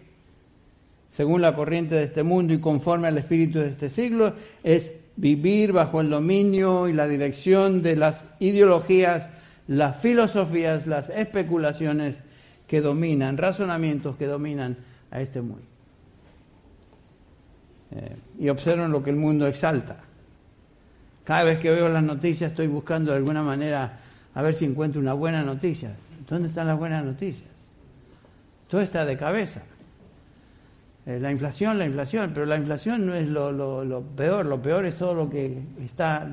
[1.11, 5.73] según la corriente de este mundo y conforme al espíritu de este siglo es vivir
[5.73, 9.29] bajo el dominio y la dirección de las ideologías,
[9.67, 12.15] las filosofías, las especulaciones
[12.67, 14.77] que dominan, razonamientos que dominan
[15.11, 15.68] a este mundo.
[17.91, 19.97] Eh, y observen lo que el mundo exalta.
[21.23, 23.99] Cada vez que veo las noticias estoy buscando de alguna manera
[24.33, 25.91] a ver si encuentro una buena noticia.
[26.27, 27.49] ¿Dónde están las buenas noticias?
[28.67, 29.61] Todo está de cabeza.
[31.05, 34.95] Eh, la inflación, la inflación, pero la inflación no es lo, peor, lo peor es
[34.95, 36.29] todo lo que está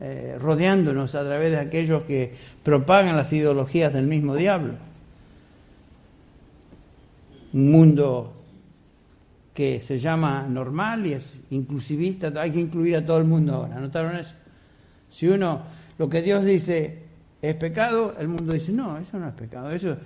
[0.00, 4.74] eh, rodeándonos a través de aquellos que propagan las ideologías del mismo diablo.
[7.52, 8.35] Un mundo
[9.56, 13.80] que se llama normal y es inclusivista, hay que incluir a todo el mundo ahora.
[13.80, 14.34] ¿Notaron eso?
[15.08, 15.62] Si uno,
[15.96, 17.04] lo que Dios dice
[17.40, 19.96] es pecado, el mundo dice, no, eso no es pecado, eso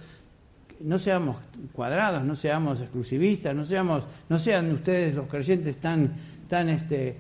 [0.79, 1.39] no seamos
[1.73, 6.13] cuadrados, no seamos exclusivistas, no seamos, no sean ustedes los creyentes tan,
[6.49, 7.17] tan este,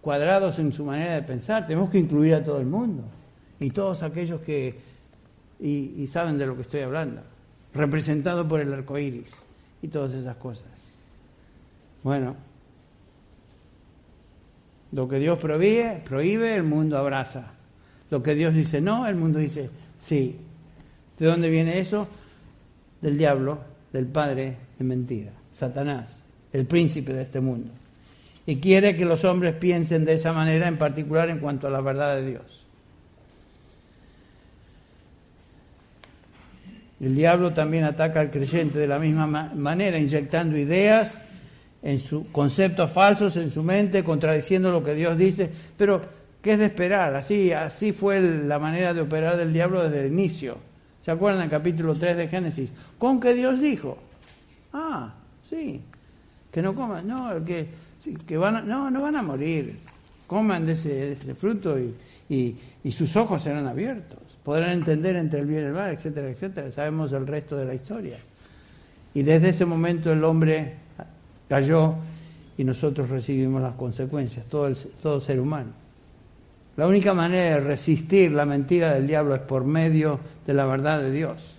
[0.00, 3.04] cuadrados en su manera de pensar, tenemos que incluir a todo el mundo
[3.60, 4.74] y todos aquellos que
[5.60, 7.20] y, y saben de lo que estoy hablando,
[7.74, 9.34] representado por el arco iris
[9.82, 10.77] y todas esas cosas.
[12.02, 12.36] Bueno,
[14.92, 17.52] lo que Dios prohíbe, prohíbe, el mundo abraza.
[18.10, 19.68] Lo que Dios dice no, el mundo dice
[20.00, 20.36] sí.
[21.18, 22.08] ¿De dónde viene eso?
[23.00, 23.58] Del diablo,
[23.92, 26.22] del padre de mentira, Satanás,
[26.52, 27.70] el príncipe de este mundo.
[28.46, 31.80] Y quiere que los hombres piensen de esa manera, en particular en cuanto a la
[31.80, 32.64] verdad de Dios.
[37.00, 41.18] El diablo también ataca al creyente de la misma manera, inyectando ideas
[41.82, 46.00] en sus conceptos falsos en su mente, contradiciendo lo que Dios dice, pero
[46.42, 47.14] ¿qué es de esperar?
[47.14, 50.58] Así, así fue la manera de operar del diablo desde el inicio.
[51.02, 52.70] ¿Se acuerdan el capítulo 3 de Génesis?
[52.98, 53.98] ¿Con qué Dios dijo?
[54.72, 55.14] Ah,
[55.48, 55.80] sí,
[56.50, 57.68] que no coman, no, que,
[58.26, 59.78] que van no, no van a morir,
[60.26, 61.94] coman de ese, fruto y,
[62.28, 64.18] y, sus ojos serán abiertos.
[64.42, 66.70] podrán entender entre el bien y el mal, etcétera, etcétera.
[66.72, 68.18] Sabemos el resto de la historia.
[69.14, 70.74] Y desde ese momento el hombre
[71.48, 71.94] cayó
[72.56, 75.70] y nosotros recibimos las consecuencias, todo, el, todo ser humano.
[76.76, 81.00] La única manera de resistir la mentira del diablo es por medio de la verdad
[81.00, 81.54] de Dios.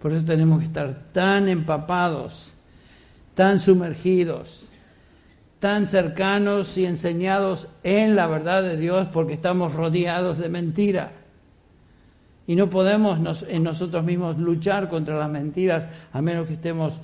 [0.00, 2.52] Por eso tenemos que estar tan empapados,
[3.34, 4.68] tan sumergidos,
[5.58, 11.12] tan cercanos y enseñados en la verdad de Dios porque estamos rodeados de mentira.
[12.46, 16.98] Y no podemos en nosotros mismos luchar contra las mentiras a menos que estemos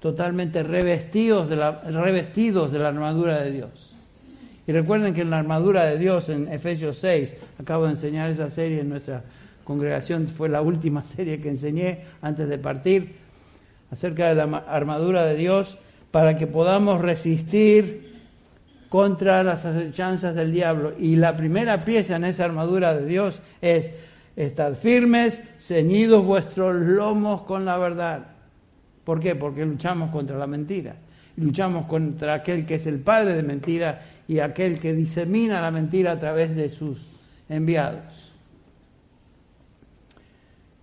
[0.00, 3.94] totalmente revestidos de la, revestidos de la armadura de Dios.
[4.66, 8.50] Y recuerden que en la armadura de Dios, en Efesios 6, acabo de enseñar esa
[8.50, 9.24] serie en nuestra
[9.64, 13.16] congregación, fue la última serie que enseñé antes de partir,
[13.90, 15.78] acerca de la armadura de Dios,
[16.10, 18.08] para que podamos resistir
[18.88, 20.94] contra las acechanzas del diablo.
[20.98, 23.90] Y la primera pieza en esa armadura de Dios es,
[24.36, 28.37] estar firmes, ceñidos vuestros lomos con la verdad.
[29.08, 29.34] ¿Por qué?
[29.34, 30.94] Porque luchamos contra la mentira.
[31.38, 36.12] Luchamos contra aquel que es el padre de mentira y aquel que disemina la mentira
[36.12, 36.98] a través de sus
[37.48, 38.34] enviados.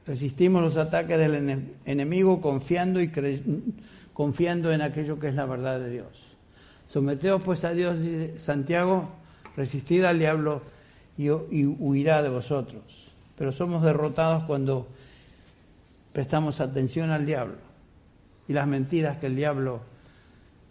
[0.08, 3.12] Resistimos los ataques del enemigo confiando y
[4.12, 6.36] confiando en aquello que es la verdad de Dios.
[6.88, 8.00] Someteos pues a Dios,
[8.40, 9.08] Santiago,
[9.56, 10.64] resistid al diablo
[11.16, 13.12] y huirá de vosotros.
[13.38, 14.88] Pero somos derrotados cuando
[16.12, 17.65] prestamos atención al diablo
[18.48, 19.82] y las mentiras que el diablo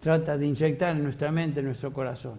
[0.01, 2.39] trata de inyectar en nuestra mente, en nuestro corazón.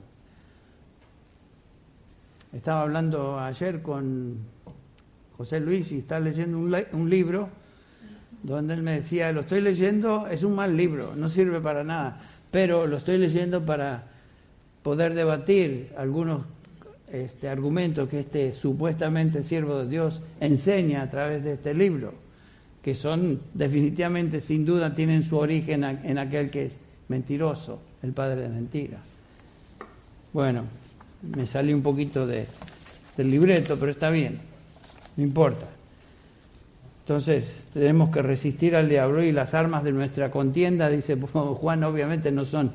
[2.54, 4.38] Estaba hablando ayer con
[5.36, 7.50] José Luis y está leyendo un, libro
[8.44, 12.22] donde él me decía, lo estoy leyendo, es un mal libro, no sirve para nada,
[12.52, 14.04] pero lo estoy leyendo para
[14.84, 16.44] poder debatir algunos
[17.12, 22.14] este, argumentos que este supuestamente siervo de Dios enseña a través de este libro,
[22.86, 26.78] que son definitivamente, sin duda, tienen su origen en aquel que es
[27.08, 29.02] mentiroso, el padre de mentiras.
[30.32, 30.66] Bueno,
[31.36, 32.46] me salí un poquito de,
[33.18, 34.38] del libreto, pero está bien,
[35.18, 35.66] no importa.
[37.00, 42.32] Entonces, tenemos que resistir al diablo y las armas de nuestra contienda, dice Juan, obviamente
[42.32, 42.72] no son,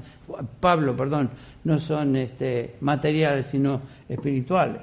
[0.59, 1.31] Pablo, perdón,
[1.63, 4.83] no son este, materiales, sino espirituales.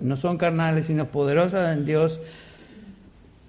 [0.00, 2.22] no son carnales, sino poderosas en Dios,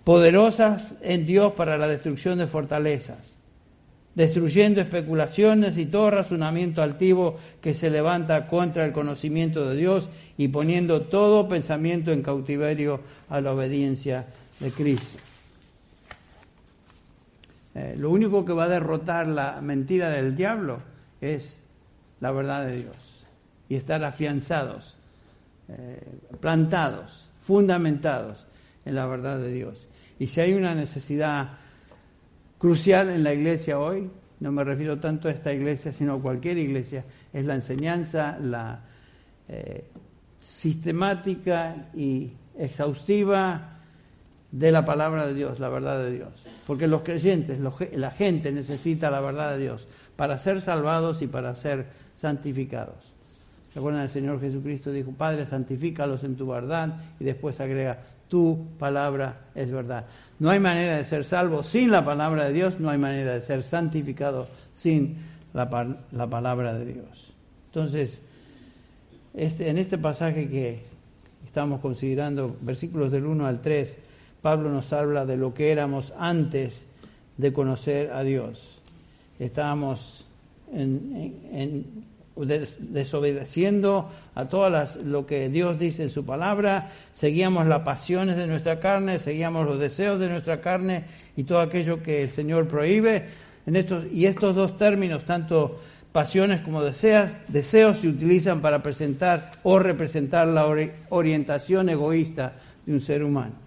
[0.03, 3.33] poderosas en Dios para la destrucción de fortalezas
[4.15, 10.49] destruyendo especulaciones y todo razonamiento altivo que se levanta contra el conocimiento de Dios y
[10.49, 14.27] poniendo todo pensamiento en cautiverio a la obediencia
[14.59, 15.17] de Cristo.
[17.75, 20.77] Eh, lo único que va a derrotar la mentira del diablo
[21.21, 21.59] es
[22.19, 23.25] la verdad de Dios
[23.67, 24.93] y estar afianzados,
[25.69, 25.99] eh,
[26.39, 28.45] plantados, fundamentados
[28.85, 29.87] en la verdad de Dios.
[30.23, 31.49] Y si hay una necesidad
[32.57, 34.09] crucial en la iglesia hoy,
[34.39, 37.03] no me refiero tanto a esta iglesia, sino a cualquier iglesia,
[37.33, 38.85] es la enseñanza, la
[39.49, 39.83] eh,
[40.41, 43.81] sistemática y exhaustiva
[44.49, 46.31] de la palabra de Dios, la verdad de Dios.
[46.65, 51.53] Porque los creyentes, la gente necesita la verdad de Dios para ser salvados y para
[51.53, 53.11] ser santificados.
[53.73, 54.03] ¿Se acuerdan?
[54.03, 57.91] El Señor Jesucristo dijo, Padre, santifícalos en tu verdad y después agrega,
[58.33, 60.07] tu palabra es verdad.
[60.39, 63.41] No hay manera de ser salvo sin la palabra de Dios, no hay manera de
[63.41, 65.17] ser santificado sin
[65.53, 67.31] la, palabra de Dios.
[67.67, 68.23] Entonces,
[69.35, 70.79] este, en este pasaje que
[71.45, 73.99] estamos considerando, versículos del 1 al 3,
[74.41, 76.87] Pablo nos habla de lo que éramos antes
[77.37, 78.79] de conocer a Dios.
[79.37, 80.25] Estábamos
[80.71, 82.03] en
[82.35, 84.69] desobedeciendo a todo
[85.03, 89.79] lo que Dios dice en su palabra, seguíamos las pasiones de nuestra carne, seguíamos los
[89.79, 91.05] deseos de nuestra carne
[91.37, 93.25] y todo aquello que el Señor prohíbe.
[93.65, 95.79] En estos, y estos dos términos, tanto
[96.11, 100.65] pasiones como deseos, deseos se utilizan para presentar o representar la
[101.09, 102.53] orientación egoísta
[102.85, 103.62] de un ser humano.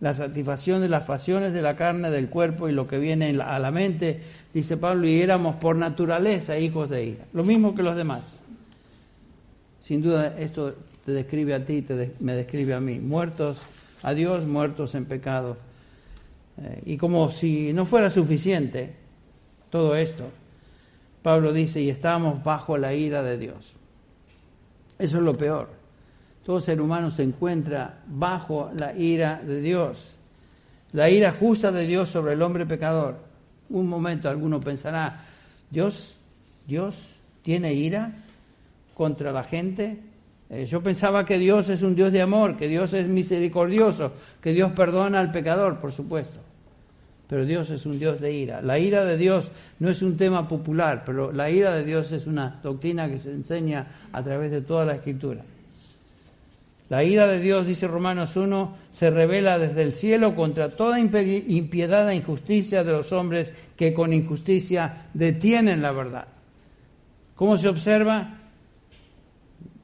[0.00, 3.58] La satisfacción de las pasiones de la carne, del cuerpo y lo que viene a
[3.58, 4.20] la mente
[4.54, 8.38] dice Pablo, y éramos por naturaleza hijos de ira, lo mismo que los demás.
[9.82, 10.74] Sin duda esto
[11.04, 13.62] te describe a ti, te me describe a mí, muertos
[14.02, 15.56] a Dios, muertos en pecado.
[16.62, 18.92] Eh, y como si no fuera suficiente
[19.70, 20.24] todo esto,
[21.22, 23.74] Pablo dice, y estamos bajo la ira de Dios.
[24.98, 25.77] Eso es lo peor.
[26.48, 30.14] Todo ser humano se encuentra bajo la ira de Dios.
[30.92, 33.16] La ira justa de Dios sobre el hombre pecador
[33.68, 35.26] un momento alguno pensará,
[35.70, 36.16] Dios,
[36.66, 36.96] Dios
[37.42, 38.12] tiene ira
[38.94, 39.98] contra la gente
[40.50, 44.54] Eh, yo pensaba que Dios es un Dios de amor, que Dios es misericordioso, que
[44.54, 46.40] Dios perdona al pecador, por supuesto.
[47.28, 48.62] Pero Dios es un Dios de ira.
[48.62, 52.26] La ira de Dios no es un tema popular, pero la ira de Dios es
[52.26, 55.44] una doctrina que se enseña a través de toda la escritura.
[56.88, 62.10] La ira de Dios, dice Romanos 1, se revela desde el cielo contra toda impiedad
[62.10, 66.28] e injusticia de los hombres que con injusticia detienen la verdad.
[67.36, 68.38] ¿Cómo se observa?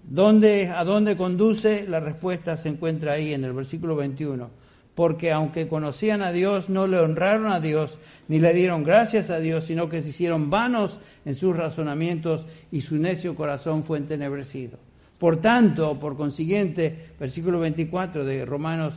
[0.02, 1.86] ¿Dónde, ¿A dónde conduce?
[1.86, 4.48] La respuesta se encuentra ahí en el versículo 21.
[4.94, 7.98] Porque aunque conocían a Dios, no le honraron a Dios,
[8.28, 12.80] ni le dieron gracias a Dios, sino que se hicieron vanos en sus razonamientos y
[12.80, 14.78] su necio corazón fue entenebrecido.
[15.18, 18.94] Por tanto, por consiguiente, versículo 24 de Romanos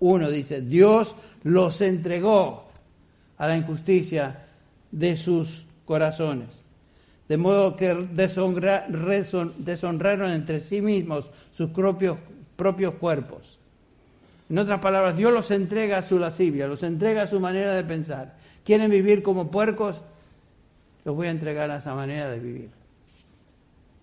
[0.00, 1.14] 1 dice, Dios
[1.44, 2.66] los entregó
[3.38, 4.46] a la injusticia
[4.90, 6.48] de sus corazones.
[7.28, 12.18] De modo que deshonraron entre sí mismos sus propios,
[12.56, 13.60] propios cuerpos.
[14.48, 17.84] En otras palabras, Dios los entrega a su lascivia, los entrega a su manera de
[17.84, 18.34] pensar.
[18.64, 20.02] ¿Quieren vivir como puercos?
[21.04, 22.79] Los voy a entregar a esa manera de vivir.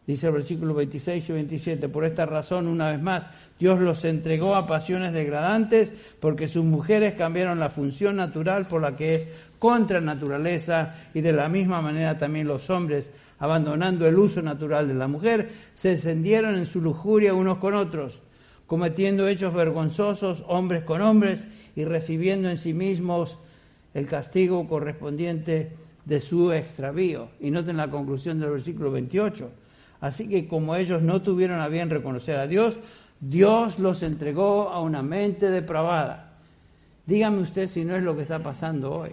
[0.07, 3.29] Dice el versículo 26 y 27, por esta razón, una vez más,
[3.59, 5.91] Dios los entregó a pasiones degradantes
[6.21, 9.27] porque sus mujeres cambiaron la función natural por la que es
[9.59, 14.93] contra naturaleza y de la misma manera también los hombres, abandonando el uso natural de
[14.93, 18.21] la mujer, se encendieron en su lujuria unos con otros,
[18.65, 23.37] cometiendo hechos vergonzosos hombres con hombres y recibiendo en sí mismos
[23.93, 25.73] el castigo correspondiente
[26.05, 27.27] de su extravío.
[27.41, 29.66] Y noten la conclusión del versículo 28
[29.99, 32.79] Así que como ellos no tuvieron a bien reconocer a Dios,
[33.19, 36.33] Dios los entregó a una mente depravada.
[37.05, 39.11] Dígame usted si no es lo que está pasando hoy.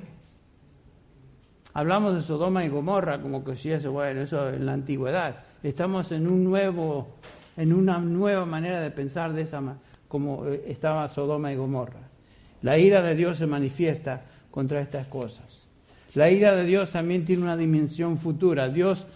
[1.73, 5.37] Hablamos de Sodoma y Gomorra como que si eso, bueno, eso en la antigüedad.
[5.63, 7.09] Estamos en un nuevo,
[7.57, 9.61] en una nueva manera de pensar de esa
[10.07, 12.01] como eh, estaba Sodoma y Gomorra.
[12.63, 15.67] La ira de Dios se manifiesta contra estas cosas.
[16.15, 18.69] La ira de Dios también tiene una dimensión futura.
[18.69, 19.07] Dios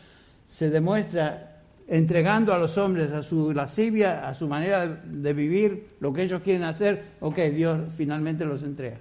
[0.48, 1.47] se demuestra
[1.88, 6.42] entregando a los hombres a su lascivia, a su manera de, vivir, lo que ellos
[6.42, 8.98] quieren hacer, ok, Dios finalmente los entrega.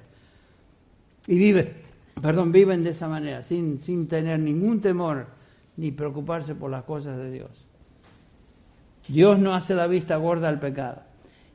[1.28, 1.70] Y viven,
[2.22, 5.28] perdón, viven de esa manera, sin, sin tener ningún temor
[5.76, 7.52] ni preocuparse por las cosas de Dios.
[9.10, 11.02] Dios no hace la vista gorda al pecado.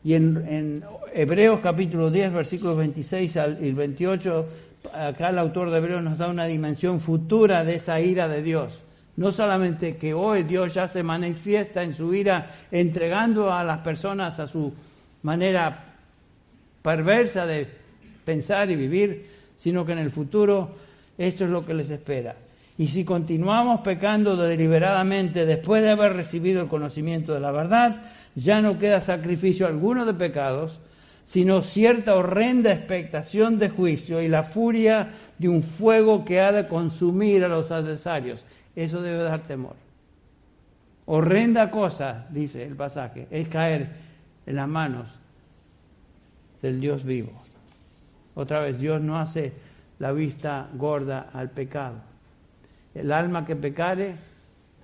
[0.05, 4.47] Y en, en Hebreos capítulo 10, versículos 26 al 28,
[4.93, 8.80] acá el autor de Hebreos nos da una dimensión futura de esa ira de Dios
[9.17, 14.41] no solamente que hoy Dios ya se manifiesta en su ira entregando a las personas
[14.41, 14.73] a su
[15.23, 15.85] manera
[16.83, 17.67] perversa de
[18.25, 20.77] pensar y vivir, sino que en el futuro
[21.19, 22.37] esto es lo que les espera.
[22.79, 28.03] Y si continuamos pecando deliberadamente después de haber recibido el conocimiento de la verdad,
[28.35, 30.81] ya no queda sacrificio alguno de pecados,
[31.25, 36.67] sino cierta horrenda expectación de juicio y la furia de un fuego que ha de
[36.67, 38.45] consumir a los adversarios.
[38.75, 39.77] Eso debe dar temor.
[41.07, 43.89] Horrenda cosa, dice el pasaje, es caer
[44.47, 45.09] en las manos
[46.62, 47.33] del Dios vivo.
[48.35, 49.53] Otra vez, Dios no hace
[49.99, 51.97] la vista gorda al pecado.
[52.95, 54.16] El alma que pecare,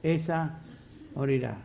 [0.02, 0.58] esa
[1.14, 1.56] morirá.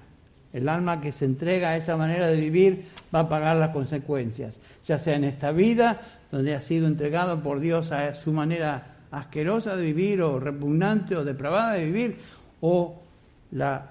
[0.53, 4.59] El alma que se entrega a esa manera de vivir va a pagar las consecuencias,
[4.85, 6.01] ya sea en esta vida,
[6.31, 11.23] donde ha sido entregado por Dios a su manera asquerosa de vivir o repugnante o
[11.23, 12.17] depravada de vivir
[12.61, 12.99] o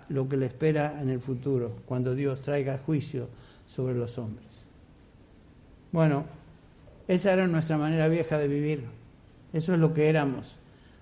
[0.08, 3.28] lo que le espera en el futuro, cuando Dios traiga juicio
[3.66, 4.46] sobre los hombres.
[5.92, 6.24] Bueno,
[7.06, 8.84] esa era nuestra manera vieja de vivir.
[9.52, 10.56] Eso es lo que éramos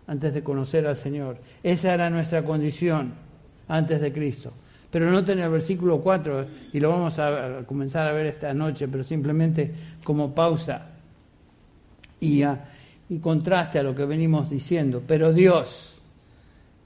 [0.07, 1.39] antes de conocer al Señor.
[1.62, 3.14] Esa era nuestra condición
[3.68, 4.53] antes de Cristo.
[4.91, 8.89] Pero no tener el versículo 4, y lo vamos a comenzar a ver esta noche,
[8.89, 9.73] pero simplemente
[10.05, 10.89] como pausa.
[12.18, 12.64] Y a,
[13.11, 15.03] y contraste a lo que venimos diciendo.
[15.07, 16.01] Pero Dios,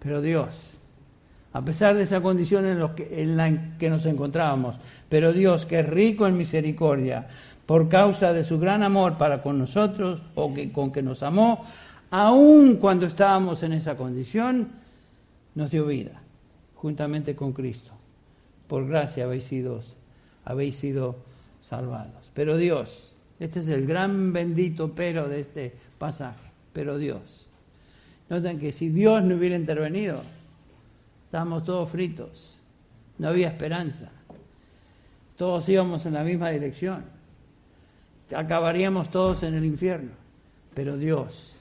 [0.00, 0.78] pero Dios,
[1.52, 2.78] a pesar de esa condición en,
[3.10, 4.76] en la que nos encontrábamos,
[5.08, 7.28] pero Dios, que es rico en misericordia,
[7.66, 11.64] por causa de su gran amor para con nosotros, o que, con que nos amó,
[12.10, 14.68] aun cuando estábamos en esa condición,
[15.54, 16.22] nos dio vida,
[16.74, 17.92] juntamente con Cristo.
[18.66, 19.80] Por gracia habéis sido,
[20.44, 21.16] habéis sido
[21.60, 22.30] salvados.
[22.32, 27.46] Pero Dios, este es el gran bendito pero de este pasaje, pero Dios.
[28.28, 30.20] Noten que si Dios no hubiera intervenido,
[31.24, 32.58] estábamos todos fritos,
[33.16, 34.10] no había esperanza,
[35.38, 37.04] todos íbamos en la misma dirección,
[38.36, 40.10] acabaríamos todos en el infierno,
[40.74, 41.56] pero Dios,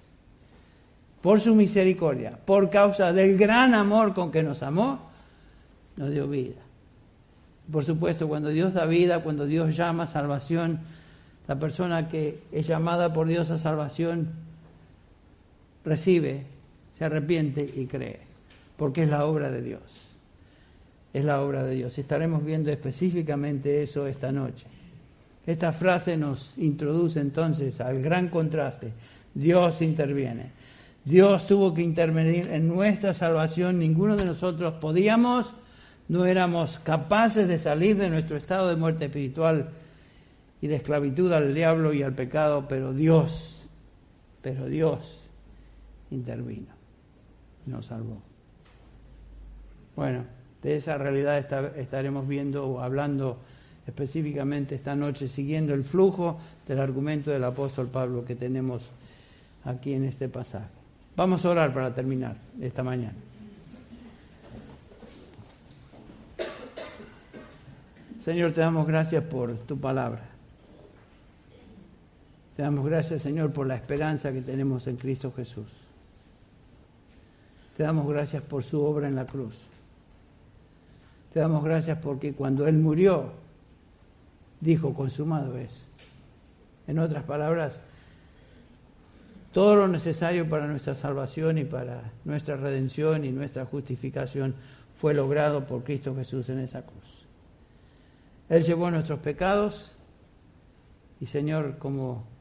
[1.22, 5.10] por su misericordia, por causa del gran amor con que nos amó,
[5.96, 6.60] nos dio vida.
[7.72, 10.82] Por supuesto, cuando Dios da vida, cuando Dios llama salvación,
[11.48, 14.30] la persona que es llamada por Dios a salvación
[15.84, 16.44] recibe,
[16.98, 18.20] se arrepiente y cree,
[18.78, 19.82] porque es la obra de Dios.
[21.14, 21.98] Es la obra de Dios.
[22.00, 24.66] Estaremos viendo específicamente eso esta noche.
[25.46, 28.94] Esta frase nos introduce entonces al gran contraste.
[29.34, 30.52] Dios interviene.
[31.04, 33.78] Dios tuvo que intervenir en nuestra salvación.
[33.78, 35.54] Ninguno de nosotros podíamos,
[36.08, 39.70] no éramos capaces de salir de nuestro estado de muerte espiritual
[40.64, 43.60] y de esclavitud al diablo y al pecado, pero Dios,
[44.42, 45.26] pero Dios
[46.10, 46.70] intervino,
[47.66, 48.22] nos salvó.
[49.98, 50.24] Bueno,
[50.62, 51.38] de esa realidad
[51.78, 53.40] estaremos viendo o hablando
[53.86, 58.90] específicamente esta noche, siguiendo el flujo del argumento del apóstol Pablo que tenemos
[59.66, 60.72] aquí en este pasaje.
[61.18, 63.18] Vamos a orar para terminar esta mañana.
[68.24, 70.33] Señor, te damos gracias por tu palabra.
[72.56, 75.68] Te damos gracias, Señor, por la esperanza que tenemos en Cristo Jesús.
[77.76, 79.58] Te damos gracias por su obra en la cruz.
[81.34, 83.32] Te damos gracias porque cuando Él murió,
[84.62, 85.72] dijo, consumado es.
[86.88, 87.82] En otras palabras,
[89.52, 94.54] todo lo necesario para nuestra salvación y para nuestra redención y nuestra justificación
[94.98, 97.26] fue logrado por Cristo Jesús en esa cruz.
[98.50, 99.96] Él llevó nuestros pecados
[101.20, 102.33] y Señor, como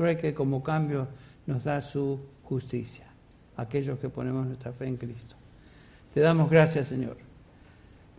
[0.00, 1.08] trueque, como cambio,
[1.46, 3.04] nos da su justicia,
[3.56, 5.36] aquellos que ponemos nuestra fe en Cristo.
[6.14, 7.30] Te damos gracias, Señor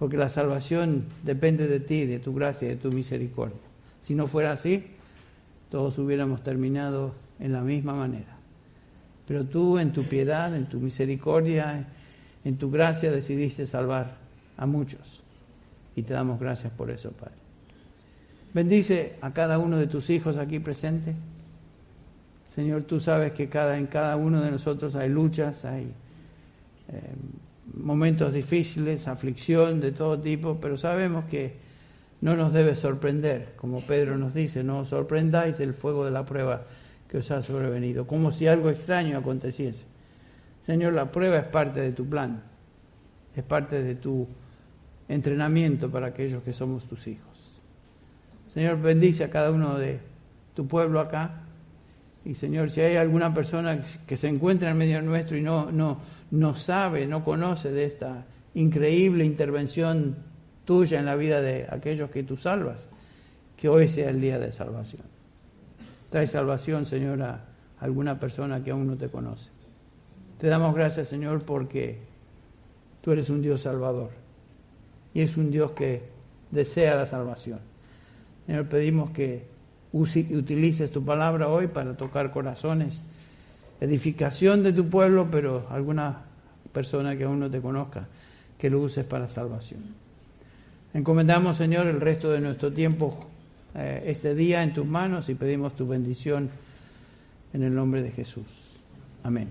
[0.01, 3.61] porque la salvación depende de ti, de tu gracia, de tu misericordia.
[4.01, 4.83] Si no fuera así,
[5.69, 8.35] todos hubiéramos terminado en la misma manera.
[9.27, 11.85] Pero tú en tu piedad, en tu misericordia,
[12.43, 14.17] en tu gracia decidiste salvar
[14.57, 15.21] a muchos.
[15.95, 17.35] Y te damos gracias por eso, Padre.
[18.55, 21.13] Bendice a cada uno de tus hijos aquí presentes.
[22.55, 25.93] Señor, tú sabes que en cada uno de nosotros hay luchas, hay
[26.89, 27.01] eh,
[27.73, 31.55] momentos difíciles, aflicción de todo tipo, pero sabemos que
[32.19, 36.25] no nos debe sorprender, como Pedro nos dice, no os sorprendáis del fuego de la
[36.25, 36.63] prueba
[37.07, 39.85] que os ha sobrevenido, como si algo extraño aconteciese.
[40.63, 42.43] Señor, la prueba es parte de tu plan,
[43.35, 44.27] es parte de tu
[45.07, 47.59] entrenamiento para aquellos que somos tus hijos.
[48.53, 49.99] Señor, bendice a cada uno de
[50.53, 51.43] tu pueblo acá.
[52.23, 55.99] Y Señor, si hay alguna persona que se encuentra en medio nuestro y no, no,
[56.29, 60.17] no sabe, no conoce de esta increíble intervención
[60.65, 62.87] tuya en la vida de aquellos que tú salvas,
[63.57, 65.03] que hoy sea el día de salvación.
[66.09, 67.45] Trae salvación, Señor, a
[67.79, 69.49] alguna persona que aún no te conoce.
[70.37, 71.99] Te damos gracias, Señor, porque
[73.01, 74.11] tú eres un Dios salvador
[75.13, 76.03] y es un Dios que
[76.51, 77.59] desea la salvación.
[78.45, 79.50] Señor, pedimos que
[79.93, 83.01] utilices tu palabra hoy para tocar corazones
[83.81, 86.21] edificación de tu pueblo, pero alguna
[86.71, 88.07] persona que aún no te conozca,
[88.57, 89.81] que lo uses para salvación.
[90.93, 93.27] Encomendamos, Señor, el resto de nuestro tiempo,
[93.75, 96.49] eh, este día en tus manos y pedimos tu bendición
[97.53, 98.45] en el nombre de Jesús.
[99.23, 99.49] Amén.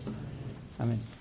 [0.78, 1.19] Amén.